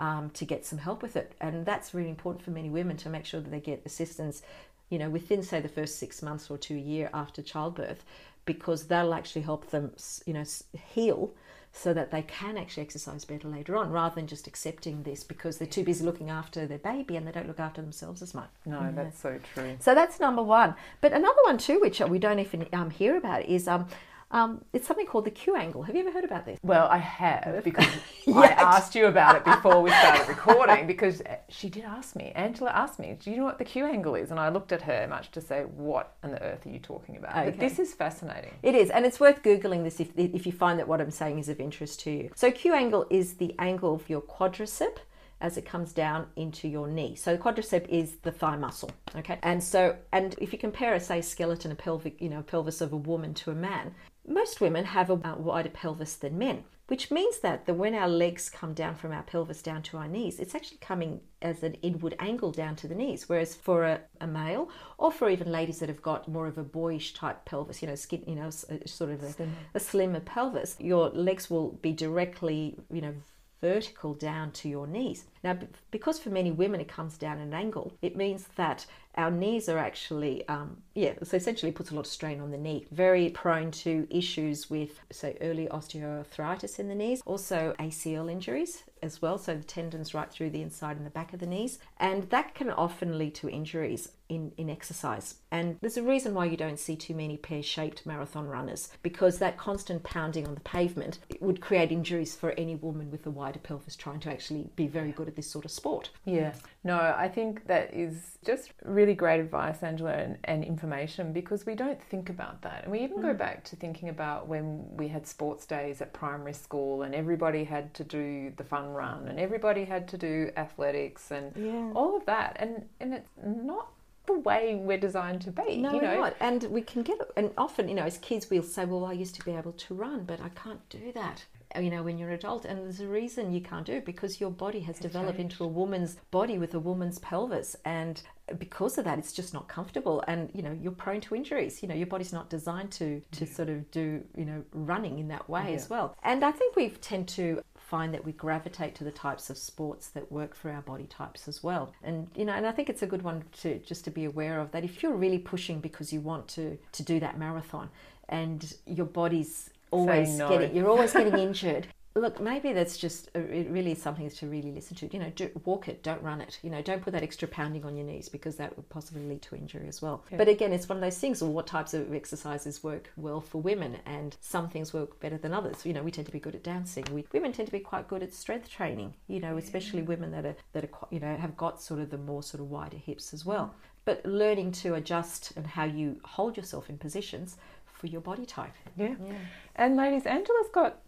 um, 0.00 0.30
to 0.30 0.44
get 0.44 0.66
some 0.66 0.78
help 0.78 1.02
with 1.02 1.14
it 1.14 1.34
and 1.40 1.64
that's 1.64 1.94
really 1.94 2.08
important 2.10 2.42
for 2.44 2.50
many 2.50 2.68
women 2.70 2.96
to 2.96 3.08
make 3.08 3.24
sure 3.24 3.40
that 3.40 3.50
they 3.50 3.60
get 3.60 3.82
assistance 3.84 4.42
you 4.88 4.98
know 4.98 5.08
within 5.08 5.42
say 5.42 5.60
the 5.60 5.68
first 5.68 5.98
six 5.98 6.22
months 6.22 6.50
or 6.50 6.58
two 6.58 6.74
year 6.74 7.08
after 7.14 7.42
childbirth 7.42 8.02
because 8.46 8.86
that'll 8.86 9.14
actually 9.14 9.42
help 9.42 9.70
them 9.70 9.92
you 10.26 10.32
know 10.32 10.44
heal 10.92 11.32
so 11.72 11.94
that 11.94 12.10
they 12.10 12.22
can 12.22 12.58
actually 12.58 12.82
exercise 12.82 13.24
better 13.24 13.46
later 13.46 13.76
on 13.76 13.92
rather 13.92 14.16
than 14.16 14.26
just 14.26 14.48
accepting 14.48 15.04
this 15.04 15.22
because 15.22 15.58
they're 15.58 15.68
too 15.68 15.84
busy 15.84 16.04
looking 16.04 16.28
after 16.28 16.66
their 16.66 16.78
baby 16.78 17.14
and 17.16 17.24
they 17.26 17.30
don't 17.30 17.46
look 17.46 17.60
after 17.60 17.80
themselves 17.80 18.22
as 18.22 18.34
much 18.34 18.50
No, 18.66 18.90
that's 18.92 19.20
so 19.20 19.38
true. 19.54 19.76
so 19.78 19.94
that's 19.94 20.18
number 20.18 20.42
one. 20.42 20.74
But 21.00 21.12
another 21.12 21.38
one 21.44 21.58
too, 21.58 21.78
which 21.78 22.00
we 22.00 22.18
don't 22.18 22.40
even 22.40 22.66
um, 22.72 22.90
hear 22.90 23.16
about, 23.16 23.44
is 23.44 23.68
um, 23.68 23.86
um, 24.32 24.64
it's 24.72 24.86
something 24.86 25.06
called 25.06 25.24
the 25.24 25.30
Q 25.30 25.56
angle. 25.56 25.82
Have 25.82 25.96
you 25.96 26.02
ever 26.02 26.12
heard 26.12 26.24
about 26.24 26.46
this? 26.46 26.58
Well, 26.62 26.86
I 26.86 26.98
have 26.98 27.62
because 27.64 27.88
I 28.28 28.48
asked 28.48 28.94
you 28.94 29.06
about 29.06 29.34
it 29.36 29.44
before 29.44 29.82
we 29.82 29.90
started 29.90 30.28
recording 30.28 30.86
because 30.86 31.20
she 31.48 31.68
did 31.68 31.84
ask 31.84 32.14
me. 32.14 32.30
Angela 32.36 32.70
asked 32.70 33.00
me, 33.00 33.16
"Do 33.18 33.30
you 33.30 33.38
know 33.38 33.44
what 33.44 33.58
the 33.58 33.64
Q 33.64 33.86
angle 33.86 34.14
is?" 34.14 34.30
And 34.30 34.38
I 34.38 34.48
looked 34.48 34.70
at 34.70 34.82
her 34.82 35.06
much 35.08 35.32
to 35.32 35.40
say, 35.40 35.62
"What 35.64 36.14
on 36.22 36.30
the 36.30 36.42
earth 36.42 36.64
are 36.64 36.70
you 36.70 36.78
talking 36.78 37.16
about?" 37.16 37.36
Okay. 37.36 37.50
But 37.50 37.58
this 37.58 37.80
is 37.80 37.92
fascinating. 37.92 38.52
It 38.62 38.76
is, 38.76 38.90
and 38.90 39.04
it's 39.04 39.18
worth 39.18 39.42
googling 39.42 39.82
this 39.82 39.98
if 39.98 40.10
if 40.16 40.46
you 40.46 40.52
find 40.52 40.78
that 40.78 40.86
what 40.86 41.00
I'm 41.00 41.10
saying 41.10 41.40
is 41.40 41.48
of 41.48 41.58
interest 41.58 42.00
to 42.00 42.10
you. 42.10 42.30
So 42.36 42.52
Q 42.52 42.72
angle 42.72 43.06
is 43.10 43.34
the 43.34 43.54
angle 43.58 43.94
of 43.94 44.08
your 44.08 44.20
quadricep 44.20 44.98
as 45.40 45.56
it 45.56 45.64
comes 45.64 45.92
down 45.92 46.26
into 46.36 46.68
your 46.68 46.86
knee. 46.86 47.14
So 47.14 47.34
the 47.34 47.42
quadricep 47.42 47.88
is 47.88 48.16
the 48.16 48.30
thigh 48.30 48.56
muscle, 48.56 48.90
okay? 49.16 49.38
And 49.42 49.62
so 49.62 49.96
and 50.12 50.34
if 50.38 50.52
you 50.52 50.58
compare 50.58 50.94
a 50.94 51.00
say 51.00 51.20
skeleton, 51.20 51.72
a 51.72 51.74
pelvic, 51.74 52.20
you 52.20 52.28
know, 52.28 52.42
pelvis 52.42 52.80
of 52.80 52.92
a 52.92 52.96
woman 52.96 53.34
to 53.34 53.50
a 53.50 53.54
man, 53.54 53.94
most 54.30 54.60
women 54.60 54.84
have 54.86 55.10
a 55.10 55.14
wider 55.14 55.68
pelvis 55.68 56.14
than 56.14 56.38
men. 56.38 56.64
Which 56.86 57.12
means 57.12 57.38
that 57.38 57.66
the, 57.66 57.74
when 57.74 57.94
our 57.94 58.08
legs 58.08 58.50
come 58.50 58.74
down 58.74 58.96
from 58.96 59.12
our 59.12 59.22
pelvis 59.22 59.62
down 59.62 59.82
to 59.82 59.96
our 59.96 60.08
knees, 60.08 60.40
it's 60.40 60.56
actually 60.56 60.78
coming 60.78 61.20
as 61.40 61.62
an 61.62 61.74
inward 61.82 62.16
angle 62.18 62.50
down 62.50 62.74
to 62.76 62.88
the 62.88 62.96
knees. 62.96 63.28
Whereas 63.28 63.54
for 63.54 63.84
a, 63.84 64.00
a 64.20 64.26
male, 64.26 64.68
or 64.98 65.12
for 65.12 65.30
even 65.30 65.52
ladies 65.52 65.78
that 65.78 65.88
have 65.88 66.02
got 66.02 66.26
more 66.26 66.48
of 66.48 66.58
a 66.58 66.64
boyish 66.64 67.14
type 67.14 67.44
pelvis, 67.44 67.80
you 67.80 67.86
know, 67.86 67.94
skin, 67.94 68.24
you 68.26 68.34
know, 68.34 68.48
uh, 68.48 68.86
sort 68.86 69.12
of 69.12 69.22
a, 69.22 69.48
a 69.74 69.78
slimmer 69.78 70.18
pelvis, 70.18 70.74
your 70.80 71.10
legs 71.10 71.48
will 71.48 71.78
be 71.80 71.92
directly, 71.92 72.76
you 72.92 73.00
know, 73.00 73.14
vertical 73.60 74.14
down 74.14 74.50
to 74.50 74.68
your 74.68 74.88
knees. 74.88 75.26
Now, 75.44 75.58
because 75.92 76.18
for 76.18 76.30
many 76.30 76.50
women 76.50 76.80
it 76.80 76.88
comes 76.88 77.16
down 77.18 77.38
at 77.38 77.46
an 77.46 77.54
angle, 77.54 77.92
it 78.02 78.16
means 78.16 78.48
that 78.56 78.84
our 79.14 79.30
knees 79.30 79.68
are 79.68 79.78
actually, 79.78 80.48
um, 80.48 80.78
yeah, 80.94 81.14
so 81.22 81.36
essentially 81.36 81.72
puts 81.72 81.90
a 81.90 81.94
lot 81.94 82.06
of 82.06 82.06
strain 82.06 82.40
on 82.40 82.50
the 82.50 82.58
knee. 82.58 82.86
Very 82.90 83.30
prone 83.30 83.70
to 83.72 84.06
issues 84.10 84.68
with, 84.68 85.00
say, 85.10 85.36
early 85.40 85.68
osteoarthritis 85.68 86.78
in 86.78 86.88
the 86.88 86.94
knees, 86.94 87.22
also 87.24 87.74
ACL 87.78 88.30
injuries 88.30 88.82
as 89.02 89.22
well, 89.22 89.38
so 89.38 89.54
the 89.54 89.64
tendons 89.64 90.14
right 90.14 90.30
through 90.30 90.50
the 90.50 90.62
inside 90.62 90.96
and 90.96 91.06
the 91.06 91.10
back 91.10 91.32
of 91.32 91.40
the 91.40 91.46
knees. 91.46 91.78
And 91.98 92.24
that 92.30 92.54
can 92.54 92.70
often 92.70 93.18
lead 93.18 93.34
to 93.36 93.48
injuries 93.48 94.10
in, 94.28 94.52
in 94.56 94.70
exercise. 94.70 95.36
And 95.50 95.76
there's 95.80 95.96
a 95.96 96.02
reason 96.02 96.34
why 96.34 96.46
you 96.46 96.56
don't 96.56 96.78
see 96.78 96.96
too 96.96 97.14
many 97.14 97.36
pear 97.36 97.62
shaped 97.62 98.06
marathon 98.06 98.46
runners 98.46 98.88
because 99.02 99.38
that 99.38 99.58
constant 99.58 100.02
pounding 100.04 100.46
on 100.46 100.54
the 100.54 100.60
pavement 100.60 101.18
would 101.40 101.60
create 101.60 101.90
injuries 101.90 102.34
for 102.34 102.52
any 102.52 102.76
woman 102.76 103.10
with 103.10 103.26
a 103.26 103.30
wider 103.30 103.58
pelvis 103.58 103.96
trying 103.96 104.20
to 104.20 104.30
actually 104.30 104.70
be 104.76 104.86
very 104.86 105.12
good 105.12 105.28
at 105.28 105.36
this 105.36 105.50
sort 105.50 105.64
of 105.64 105.70
sport. 105.70 106.10
Yeah, 106.24 106.54
no, 106.84 106.94
I 106.94 107.28
think 107.28 107.66
that 107.66 107.92
is 107.92 108.38
just 108.44 108.70
really 108.84 109.14
great 109.14 109.40
advice, 109.40 109.82
Angela, 109.82 110.12
and, 110.12 110.38
and 110.44 110.64
information 110.80 111.32
because 111.32 111.66
we 111.66 111.74
don't 111.74 112.02
think 112.02 112.30
about 112.30 112.62
that. 112.62 112.84
And 112.84 112.92
we 112.92 113.00
even 113.00 113.18
mm. 113.18 113.22
go 113.22 113.34
back 113.34 113.64
to 113.64 113.76
thinking 113.76 114.08
about 114.08 114.48
when 114.48 114.84
we 114.96 115.08
had 115.08 115.26
sports 115.26 115.66
days 115.66 116.00
at 116.00 116.12
primary 116.14 116.54
school 116.54 117.02
and 117.02 117.14
everybody 117.14 117.64
had 117.64 117.92
to 117.94 118.04
do 118.04 118.52
the 118.56 118.64
fun 118.64 118.88
run 118.88 119.28
and 119.28 119.38
everybody 119.38 119.84
had 119.84 120.08
to 120.08 120.16
do 120.16 120.50
athletics 120.56 121.30
and 121.30 121.52
yeah. 121.54 121.92
all 121.94 122.16
of 122.16 122.24
that. 122.26 122.56
And, 122.58 122.86
and 122.98 123.12
it's 123.12 123.28
not 123.44 123.90
the 124.26 124.38
way 124.38 124.80
we're 124.82 124.98
designed 124.98 125.42
to 125.42 125.50
be. 125.50 125.76
No, 125.76 125.92
you 125.92 126.00
know? 126.00 126.20
not. 126.20 126.36
And 126.40 126.64
we 126.64 126.80
can 126.80 127.02
get, 127.02 127.18
and 127.36 127.50
often, 127.58 127.88
you 127.88 127.94
know, 127.94 128.04
as 128.04 128.16
kids, 128.18 128.48
we'll 128.48 128.62
say, 128.62 128.86
well, 128.86 129.04
I 129.04 129.12
used 129.12 129.34
to 129.34 129.44
be 129.44 129.52
able 129.52 129.72
to 129.72 129.94
run, 129.94 130.24
but 130.24 130.40
I 130.40 130.48
can't 130.48 130.88
do 130.88 131.12
that 131.12 131.44
you 131.78 131.90
know 131.90 132.02
when 132.02 132.18
you're 132.18 132.30
an 132.30 132.34
adult 132.34 132.64
and 132.64 132.80
there's 132.80 132.98
a 133.00 133.06
reason 133.06 133.52
you 133.52 133.60
can't 133.60 133.86
do 133.86 133.92
it 133.92 134.04
because 134.04 134.40
your 134.40 134.50
body 134.50 134.80
has 134.80 134.98
developed 134.98 135.38
changed. 135.38 135.52
into 135.52 135.64
a 135.64 135.68
woman's 135.68 136.16
body 136.30 136.58
with 136.58 136.74
a 136.74 136.80
woman's 136.80 137.18
pelvis 137.20 137.76
and 137.84 138.22
because 138.58 138.98
of 138.98 139.04
that 139.04 139.18
it's 139.18 139.32
just 139.32 139.54
not 139.54 139.68
comfortable 139.68 140.22
and 140.26 140.50
you 140.54 140.62
know 140.62 140.76
you're 140.80 140.92
prone 140.92 141.20
to 141.20 141.34
injuries 141.34 141.82
you 141.82 141.88
know 141.88 141.94
your 141.94 142.06
body's 142.06 142.32
not 142.32 142.50
designed 142.50 142.90
to 142.90 143.20
to 143.30 143.44
yeah. 143.44 143.52
sort 143.52 143.68
of 143.68 143.90
do 143.90 144.22
you 144.36 144.44
know 144.44 144.62
running 144.72 145.18
in 145.18 145.28
that 145.28 145.48
way 145.48 145.66
yeah. 145.68 145.76
as 145.76 145.88
well 145.88 146.16
and 146.22 146.44
i 146.44 146.50
think 146.50 146.76
we 146.76 146.88
tend 146.90 147.26
to 147.28 147.62
find 147.90 148.14
that 148.14 148.24
we 148.24 148.30
gravitate 148.30 148.94
to 148.94 149.02
the 149.02 149.10
types 149.10 149.50
of 149.50 149.58
sports 149.58 150.08
that 150.10 150.30
work 150.30 150.54
for 150.54 150.70
our 150.70 150.80
body 150.80 151.06
types 151.06 151.48
as 151.48 151.60
well. 151.60 151.92
And 152.04 152.28
you 152.36 152.44
know, 152.44 152.52
and 152.52 152.64
I 152.64 152.70
think 152.70 152.88
it's 152.88 153.02
a 153.02 153.06
good 153.06 153.22
one 153.22 153.42
to 153.62 153.80
just 153.80 154.04
to 154.04 154.12
be 154.12 154.26
aware 154.26 154.60
of 154.60 154.70
that 154.70 154.84
if 154.84 155.02
you're 155.02 155.12
really 155.12 155.38
pushing 155.38 155.80
because 155.80 156.12
you 156.12 156.20
want 156.20 156.46
to 156.48 156.78
to 156.92 157.02
do 157.02 157.18
that 157.18 157.36
marathon 157.36 157.90
and 158.28 158.74
your 158.86 159.06
body's 159.06 159.70
always 159.90 160.38
no. 160.38 160.48
getting 160.48 160.74
you're 160.74 160.88
always 160.88 161.12
getting 161.12 161.36
injured 161.36 161.88
look, 162.14 162.40
maybe 162.40 162.72
that's 162.72 162.96
just 162.96 163.30
it 163.34 163.70
really 163.70 163.92
is 163.92 164.02
something 164.02 164.28
to 164.28 164.46
really 164.48 164.72
listen 164.72 164.96
to. 164.96 165.12
You 165.12 165.20
know, 165.20 165.32
do, 165.34 165.50
walk 165.64 165.88
it, 165.88 166.02
don't 166.02 166.22
run 166.22 166.40
it. 166.40 166.58
You 166.62 166.70
know, 166.70 166.82
don't 166.82 167.02
put 167.02 167.12
that 167.12 167.22
extra 167.22 167.46
pounding 167.46 167.84
on 167.84 167.96
your 167.96 168.06
knees 168.06 168.28
because 168.28 168.56
that 168.56 168.76
would 168.76 168.88
possibly 168.88 169.22
lead 169.22 169.42
to 169.42 169.56
injury 169.56 169.86
as 169.86 170.02
well. 170.02 170.24
But 170.30 170.48
again, 170.48 170.72
it's 170.72 170.88
one 170.88 170.98
of 170.98 171.02
those 171.02 171.18
things. 171.18 171.42
Well, 171.42 171.52
what 171.52 171.66
types 171.66 171.94
of 171.94 172.12
exercises 172.12 172.82
work 172.82 173.10
well 173.16 173.40
for 173.40 173.60
women, 173.60 173.98
and 174.06 174.36
some 174.40 174.68
things 174.68 174.92
work 174.92 175.20
better 175.20 175.38
than 175.38 175.52
others. 175.52 175.86
You 175.86 175.92
know, 175.92 176.02
we 176.02 176.10
tend 176.10 176.26
to 176.26 176.32
be 176.32 176.40
good 176.40 176.54
at 176.54 176.64
dancing. 176.64 177.04
We, 177.12 177.26
women 177.32 177.52
tend 177.52 177.66
to 177.66 177.72
be 177.72 177.80
quite 177.80 178.08
good 178.08 178.22
at 178.22 178.34
strength 178.34 178.68
training. 178.68 179.14
You 179.28 179.40
know, 179.40 179.56
especially 179.56 180.02
women 180.02 180.32
that 180.32 180.44
are 180.44 180.56
that 180.72 180.84
are 180.84 180.90
you 181.10 181.20
know 181.20 181.36
have 181.36 181.56
got 181.56 181.80
sort 181.80 182.00
of 182.00 182.10
the 182.10 182.18
more 182.18 182.42
sort 182.42 182.60
of 182.60 182.70
wider 182.70 182.96
hips 182.96 183.32
as 183.32 183.44
well. 183.44 183.74
But 184.04 184.24
learning 184.24 184.72
to 184.72 184.94
adjust 184.94 185.52
and 185.56 185.66
how 185.66 185.84
you 185.84 186.20
hold 186.24 186.56
yourself 186.56 186.88
in 186.88 186.98
positions 186.98 187.56
for 187.84 188.06
your 188.06 188.22
body 188.22 188.46
type. 188.46 188.72
Yeah. 188.96 189.14
yeah. 189.24 189.34
And 189.76 189.96
ladies, 189.96 190.24
Angela's 190.24 190.70
got 190.72 191.00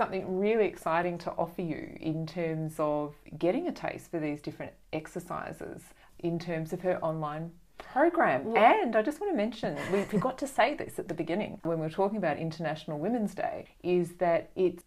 something 0.00 0.38
really 0.38 0.64
exciting 0.64 1.18
to 1.18 1.30
offer 1.32 1.60
you 1.60 1.94
in 2.00 2.26
terms 2.26 2.76
of 2.78 3.14
getting 3.38 3.68
a 3.68 3.72
taste 3.72 4.10
for 4.10 4.18
these 4.18 4.40
different 4.40 4.72
exercises 4.94 5.82
in 6.20 6.38
terms 6.38 6.72
of 6.72 6.80
her 6.80 6.98
online 7.04 7.50
program. 7.76 8.56
And 8.56 8.96
I 8.96 9.02
just 9.02 9.20
want 9.20 9.30
to 9.30 9.36
mention, 9.36 9.76
we 9.92 10.04
forgot 10.04 10.38
to 10.38 10.46
say 10.46 10.74
this 10.74 10.98
at 10.98 11.08
the 11.08 11.12
beginning 11.12 11.60
when 11.64 11.78
we 11.78 11.84
were 11.84 11.90
talking 11.90 12.16
about 12.16 12.38
International 12.38 12.98
Women's 12.98 13.34
Day, 13.34 13.66
is 13.82 14.14
that 14.14 14.48
it's 14.56 14.84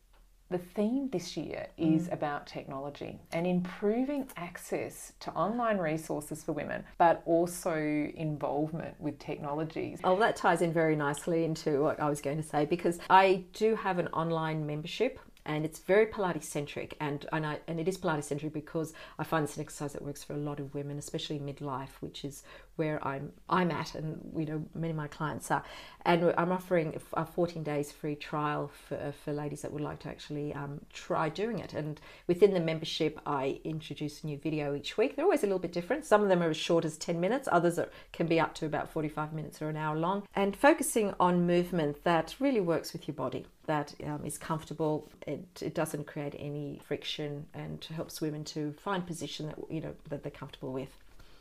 the 0.54 0.60
theme 0.60 1.10
this 1.10 1.36
year 1.36 1.66
is 1.78 2.08
mm. 2.08 2.14
about 2.14 2.46
technology 2.46 3.20
and 3.32 3.48
improving 3.48 4.30
access 4.38 5.14
to 5.20 5.32
online 5.32 5.80
resources 5.80 6.44
for 6.44 6.52
women, 6.52 6.84
but 7.00 7.24
also 7.26 7.76
involvement 7.76 8.94
with 9.02 9.18
technologies. 9.18 10.00
Oh, 10.04 10.18
that 10.20 10.36
ties 10.36 10.62
in 10.62 10.72
very 10.72 10.96
nicely 10.96 11.44
into 11.44 11.82
what 11.82 12.00
I 12.00 12.08
was 12.08 12.22
going 12.22 12.38
to 12.38 12.48
say 12.48 12.66
because 12.66 13.00
I 13.10 13.44
do 13.54 13.76
have 13.76 13.98
an 13.98 14.10
online 14.10 14.68
membership 14.68 15.20
and 15.46 15.66
it's 15.66 15.80
very 15.80 16.06
Pilates 16.06 16.44
centric 16.44 16.96
and 17.00 17.26
and, 17.32 17.46
I, 17.46 17.60
and 17.68 17.80
it 17.80 17.88
is 17.88 17.98
Pilates 17.98 18.26
centric 18.26 18.54
because 18.54 18.94
I 19.20 19.24
find 19.24 19.44
it's 19.44 19.58
an 19.58 19.62
exercise 19.62 19.94
that 19.94 20.04
works 20.04 20.24
for 20.24 20.34
a 20.34 20.38
lot 20.38 20.60
of 20.60 20.74
women, 20.74 20.98
especially 20.98 21.40
midlife, 21.40 22.02
which 22.02 22.26
is 22.26 22.44
where 22.76 23.06
I'm 23.06 23.32
I'm 23.50 23.72
at, 23.72 23.96
and 23.96 24.34
you 24.36 24.46
know 24.46 24.66
many 24.74 24.92
of 24.92 24.98
my 24.98 25.08
clients 25.08 25.52
are. 25.52 25.64
And 26.06 26.34
I'm 26.38 26.52
offering 26.52 27.00
a 27.14 27.26
14 27.26 27.64
days 27.64 27.92
free 27.92 28.16
trial 28.16 28.70
for, 28.88 29.14
for 29.24 29.32
ladies 29.32 29.62
that 29.62 29.72
would 29.72 29.82
like 29.82 30.00
to 30.00 30.10
actually 30.10 30.54
um, 30.54 30.82
try 30.92 31.30
doing 31.30 31.60
it. 31.60 31.74
And 31.74 32.00
within 32.28 32.54
the 32.54 32.60
membership, 32.60 33.20
I 33.26 33.62
introduce 33.64 34.24
a 34.24 34.28
new 34.28 34.38
video 34.38 34.76
each 34.76 34.98
week. 34.98 35.16
They're 35.16 35.24
always 35.24 35.44
a 35.44 35.46
little 35.48 35.60
bit 35.60 35.72
different. 35.72 36.06
Some 36.06 36.22
of 36.22 36.30
them 36.30 36.44
are 36.44 36.50
as 36.50 36.58
short 36.58 36.84
as 36.84 36.98
10 36.98 37.20
minutes, 37.20 37.48
others 37.52 37.80
are, 37.80 37.90
can 38.12 38.28
be 38.28 38.40
up 38.40 38.54
to 38.56 38.66
about 38.66 38.90
45 38.90 39.34
minutes 39.34 39.62
or 39.62 39.70
an 39.70 39.78
hour 39.78 39.98
long. 39.98 40.24
And 40.36 40.56
focusing 40.56 41.14
on 41.20 41.48
movement 41.48 42.04
that 42.04 42.36
really 42.40 42.62
works 42.62 42.92
with 42.92 43.08
your 43.08 43.16
body, 43.16 43.46
that 43.66 43.94
um, 44.06 44.26
is 44.26 44.38
comfortable. 44.38 45.10
It, 45.26 45.46
it 45.62 45.74
doesn't 45.74 46.08
create 46.08 46.36
any 46.38 46.82
friction 46.86 47.46
and 47.54 47.84
helps 47.96 48.22
women 48.22 48.44
to 48.46 48.74
find 48.74 49.06
position 49.06 49.48
that 49.48 49.58
you 49.70 49.82
know 49.82 49.94
that 50.10 50.24
they're 50.24 50.32
comfortable 50.32 50.74
with. 50.74 50.90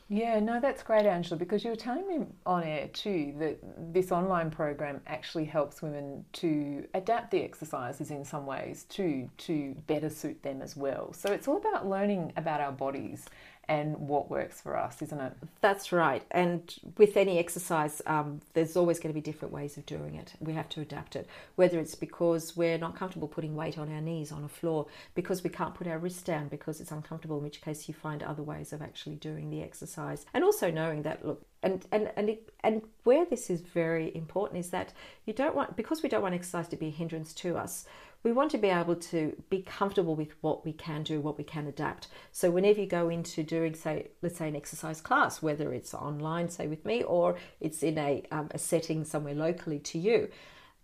Yeah, 0.09 0.41
no, 0.41 0.61
that's 0.61 0.83
great, 0.83 1.07
Angela, 1.07 1.39
because 1.39 1.65
you 1.65 1.71
were 1.71 1.77
telling 1.77 2.07
me 2.07 2.27
on 2.45 2.65
air 2.65 2.89
too 2.89 3.35
that 3.39 3.59
this 3.95 4.13
online 4.13 4.51
program 4.51 5.01
actually 5.07 5.47
helps 5.47 5.81
women 5.81 6.27
to 6.35 6.87
adapt 6.93 7.31
the 7.31 7.43
exercises 7.43 8.11
in 8.11 8.23
some 8.23 8.45
ways 8.45 8.85
too 8.91 9.31
to 9.39 9.75
better 9.87 10.11
suit 10.11 10.43
them 10.43 10.61
as 10.61 10.77
well. 10.77 11.15
So 11.15 11.33
it's 11.33 11.49
all 11.49 11.57
about 11.57 11.89
learning 11.89 12.35
about 12.37 12.61
our 12.61 12.73
bodies 12.73 13.25
and 13.69 13.97
what 13.97 14.31
works 14.31 14.61
for 14.61 14.77
us, 14.77 15.01
isn't 15.03 15.21
it? 15.21 15.33
That's 15.61 15.93
right. 15.93 16.23
And 16.31 16.75
with 16.99 17.17
any 17.17 17.39
exercise, 17.39 18.03
um, 18.07 18.41
there's 18.55 18.77
always 18.77 18.99
going 18.99 19.15
to 19.15 19.15
be 19.15 19.21
different 19.21 19.55
ways 19.55 19.77
of 19.77 19.87
doing 19.87 20.15
it. 20.17 20.35
We 20.41 20.53
have 20.55 20.69
to 20.71 20.81
adapt 20.81 21.17
it, 21.17 21.29
whether 21.55 21.79
it's 21.79 21.95
because 21.95 22.57
we're 22.57 22.79
not 22.79 22.97
comfortable 22.97 23.29
putting 23.29 23.55
weight 23.55 23.79
on 23.79 23.93
our 23.93 24.01
knees 24.01 24.33
on 24.33 24.45
a 24.45 24.49
floor, 24.49 24.87
because 25.15 25.45
we 25.45 25.51
can't 25.51 25.75
put 25.75 25.87
our 25.87 25.99
wrists 25.99 26.23
down 26.23 26.49
because 26.49 26.81
it's 26.81 26.91
uncomfortable, 26.91 27.39
in 27.39 27.45
which 27.45 27.61
case 27.63 27.89
you 27.89 27.95
find 27.95 28.23
other 28.23 28.43
ways 28.43 28.73
of 28.73 28.83
actually 28.83 29.17
doing 29.17 29.51
the 29.51 29.63
exercise. 29.63 30.27
And 30.35 30.43
also 30.43 30.71
knowing 30.71 31.03
that, 31.03 31.25
look, 31.25 31.45
and 31.63 31.87
and 31.93 32.11
and 32.17 32.31
it, 32.31 32.51
and 32.65 32.83
where 33.05 33.25
this 33.25 33.49
is 33.49 33.61
very 33.61 34.15
important 34.17 34.59
is 34.59 34.71
that 34.71 34.93
you 35.27 35.33
don't 35.33 35.55
want 35.55 35.77
because 35.77 36.03
we 36.03 36.09
don't 36.09 36.23
want 36.23 36.35
exercise 36.35 36.69
to 36.69 36.77
be 36.77 36.89
a 36.89 36.91
hindrance 36.91 37.33
to 37.35 37.57
us 37.57 37.87
we 38.23 38.33
want 38.33 38.51
to 38.53 38.59
be 38.59 38.69
able 38.69 38.97
to 38.97 39.37
be 39.51 39.63
comfortable 39.63 40.15
with 40.15 40.33
what 40.41 40.65
we 40.65 40.73
can 40.73 41.03
do, 41.03 41.21
what 41.21 41.39
we 41.39 41.45
can 41.45 41.67
adapt. 41.67 42.09
So 42.31 42.51
whenever 42.51 42.81
you 42.81 42.87
go 42.87 43.09
into 43.09 43.43
doing, 43.43 43.75
say, 43.75 44.09
let's 44.23 44.39
say 44.39 44.49
an 44.49 44.57
exercise 44.57 45.01
class, 45.01 45.43
whether 45.43 45.73
it's 45.73 45.93
online, 45.93 46.49
say 46.49 46.69
with 46.69 46.85
me, 46.85 47.03
or 47.03 47.37
it's 47.61 47.83
in 47.83 47.99
a, 47.99 48.23
um, 48.31 48.49
a 48.53 48.59
setting 48.59 49.05
somewhere 49.05 49.35
locally 49.35 49.79
to 49.81 49.99
you, 49.99 50.29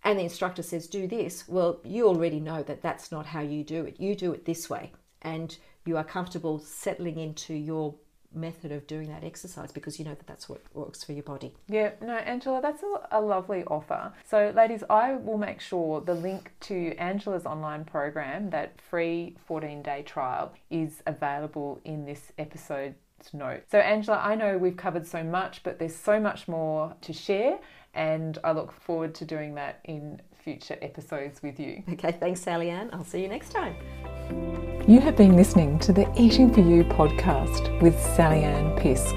and 0.03 0.17
the 0.17 0.23
instructor 0.23 0.63
says, 0.63 0.87
do 0.87 1.07
this, 1.07 1.47
well, 1.47 1.79
you 1.83 2.07
already 2.07 2.39
know 2.39 2.63
that 2.63 2.81
that's 2.81 3.11
not 3.11 3.25
how 3.25 3.41
you 3.41 3.63
do 3.63 3.83
it. 3.83 3.99
You 3.99 4.15
do 4.15 4.31
it 4.31 4.45
this 4.45 4.69
way. 4.69 4.91
And 5.21 5.57
you 5.85 5.97
are 5.97 6.03
comfortable 6.03 6.59
settling 6.59 7.17
into 7.19 7.53
your 7.53 7.95
method 8.33 8.71
of 8.71 8.85
doing 8.87 9.09
that 9.09 9.23
exercise 9.23 9.71
because 9.71 9.99
you 9.99 10.05
know 10.05 10.13
that 10.13 10.27
that's 10.27 10.47
what 10.47 10.61
works 10.73 11.03
for 11.03 11.13
your 11.13 11.23
body. 11.23 11.53
Yeah, 11.67 11.91
no, 12.01 12.13
Angela, 12.13 12.61
that's 12.61 12.83
a, 12.83 13.17
a, 13.17 13.21
lovely 13.21 13.63
offer. 13.65 14.13
So, 14.27 14.53
ladies, 14.55 14.83
I 14.89 15.13
will 15.13 15.37
make 15.37 15.59
sure 15.59 16.01
the 16.01 16.13
link 16.13 16.51
to 16.61 16.95
Angela's 16.97 17.45
online 17.45 17.85
program, 17.85 18.49
that 18.51 18.79
free 18.81 19.35
14 19.45 19.81
day 19.81 20.03
trial, 20.03 20.53
is 20.69 21.01
available 21.07 21.81
in 21.83 22.05
this 22.05 22.31
episode's 22.37 22.95
note. 23.33 23.63
So, 23.71 23.79
Angela, 23.79 24.19
I 24.23 24.35
know 24.35 24.57
we've 24.57 24.77
covered 24.77 25.07
so 25.07 25.23
much, 25.23 25.63
but 25.63 25.79
there's 25.79 25.95
so 25.95 26.19
much 26.19 26.47
more 26.47 26.95
to 27.01 27.13
share, 27.13 27.59
and 27.93 28.37
I 28.43 28.51
look 28.51 28.71
forward 28.71 29.15
to 29.15 29.25
doing 29.25 29.55
that 29.55 29.79
in 29.85 30.21
future 30.43 30.77
episodes 30.81 31.41
with 31.43 31.59
you. 31.59 31.83
Okay, 31.93 32.11
thanks, 32.11 32.41
Sally 32.41 32.69
Ann. 32.69 32.89
I'll 32.93 33.03
see 33.03 33.21
you 33.21 33.27
next 33.27 33.51
time. 33.51 34.68
You 34.89 34.99
have 35.01 35.15
been 35.15 35.35
listening 35.35 35.77
to 35.81 35.93
the 35.93 36.11
Eating 36.19 36.51
for 36.51 36.61
You 36.61 36.83
podcast 36.83 37.79
with 37.79 37.93
Sally 38.15 38.41
Ann 38.41 38.75
Pisk. 38.75 39.13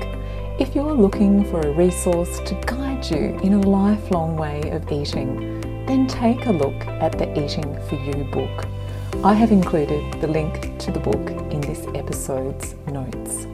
If 0.60 0.74
you're 0.74 0.92
looking 0.92 1.46
for 1.46 1.62
a 1.62 1.72
resource 1.72 2.40
to 2.40 2.54
guide 2.66 3.06
you 3.06 3.40
in 3.42 3.54
a 3.54 3.58
lifelong 3.58 4.36
way 4.36 4.68
of 4.68 4.92
eating, 4.92 5.62
then 5.86 6.06
take 6.06 6.44
a 6.44 6.52
look 6.52 6.78
at 6.86 7.12
the 7.12 7.32
Eating 7.42 7.80
for 7.88 7.94
You 7.94 8.24
book. 8.24 8.66
I 9.24 9.32
have 9.32 9.50
included 9.50 10.20
the 10.20 10.28
link 10.28 10.78
to 10.80 10.92
the 10.92 11.00
book 11.00 11.30
in 11.50 11.62
this 11.62 11.86
episode's 11.94 12.74
notes. 12.88 13.46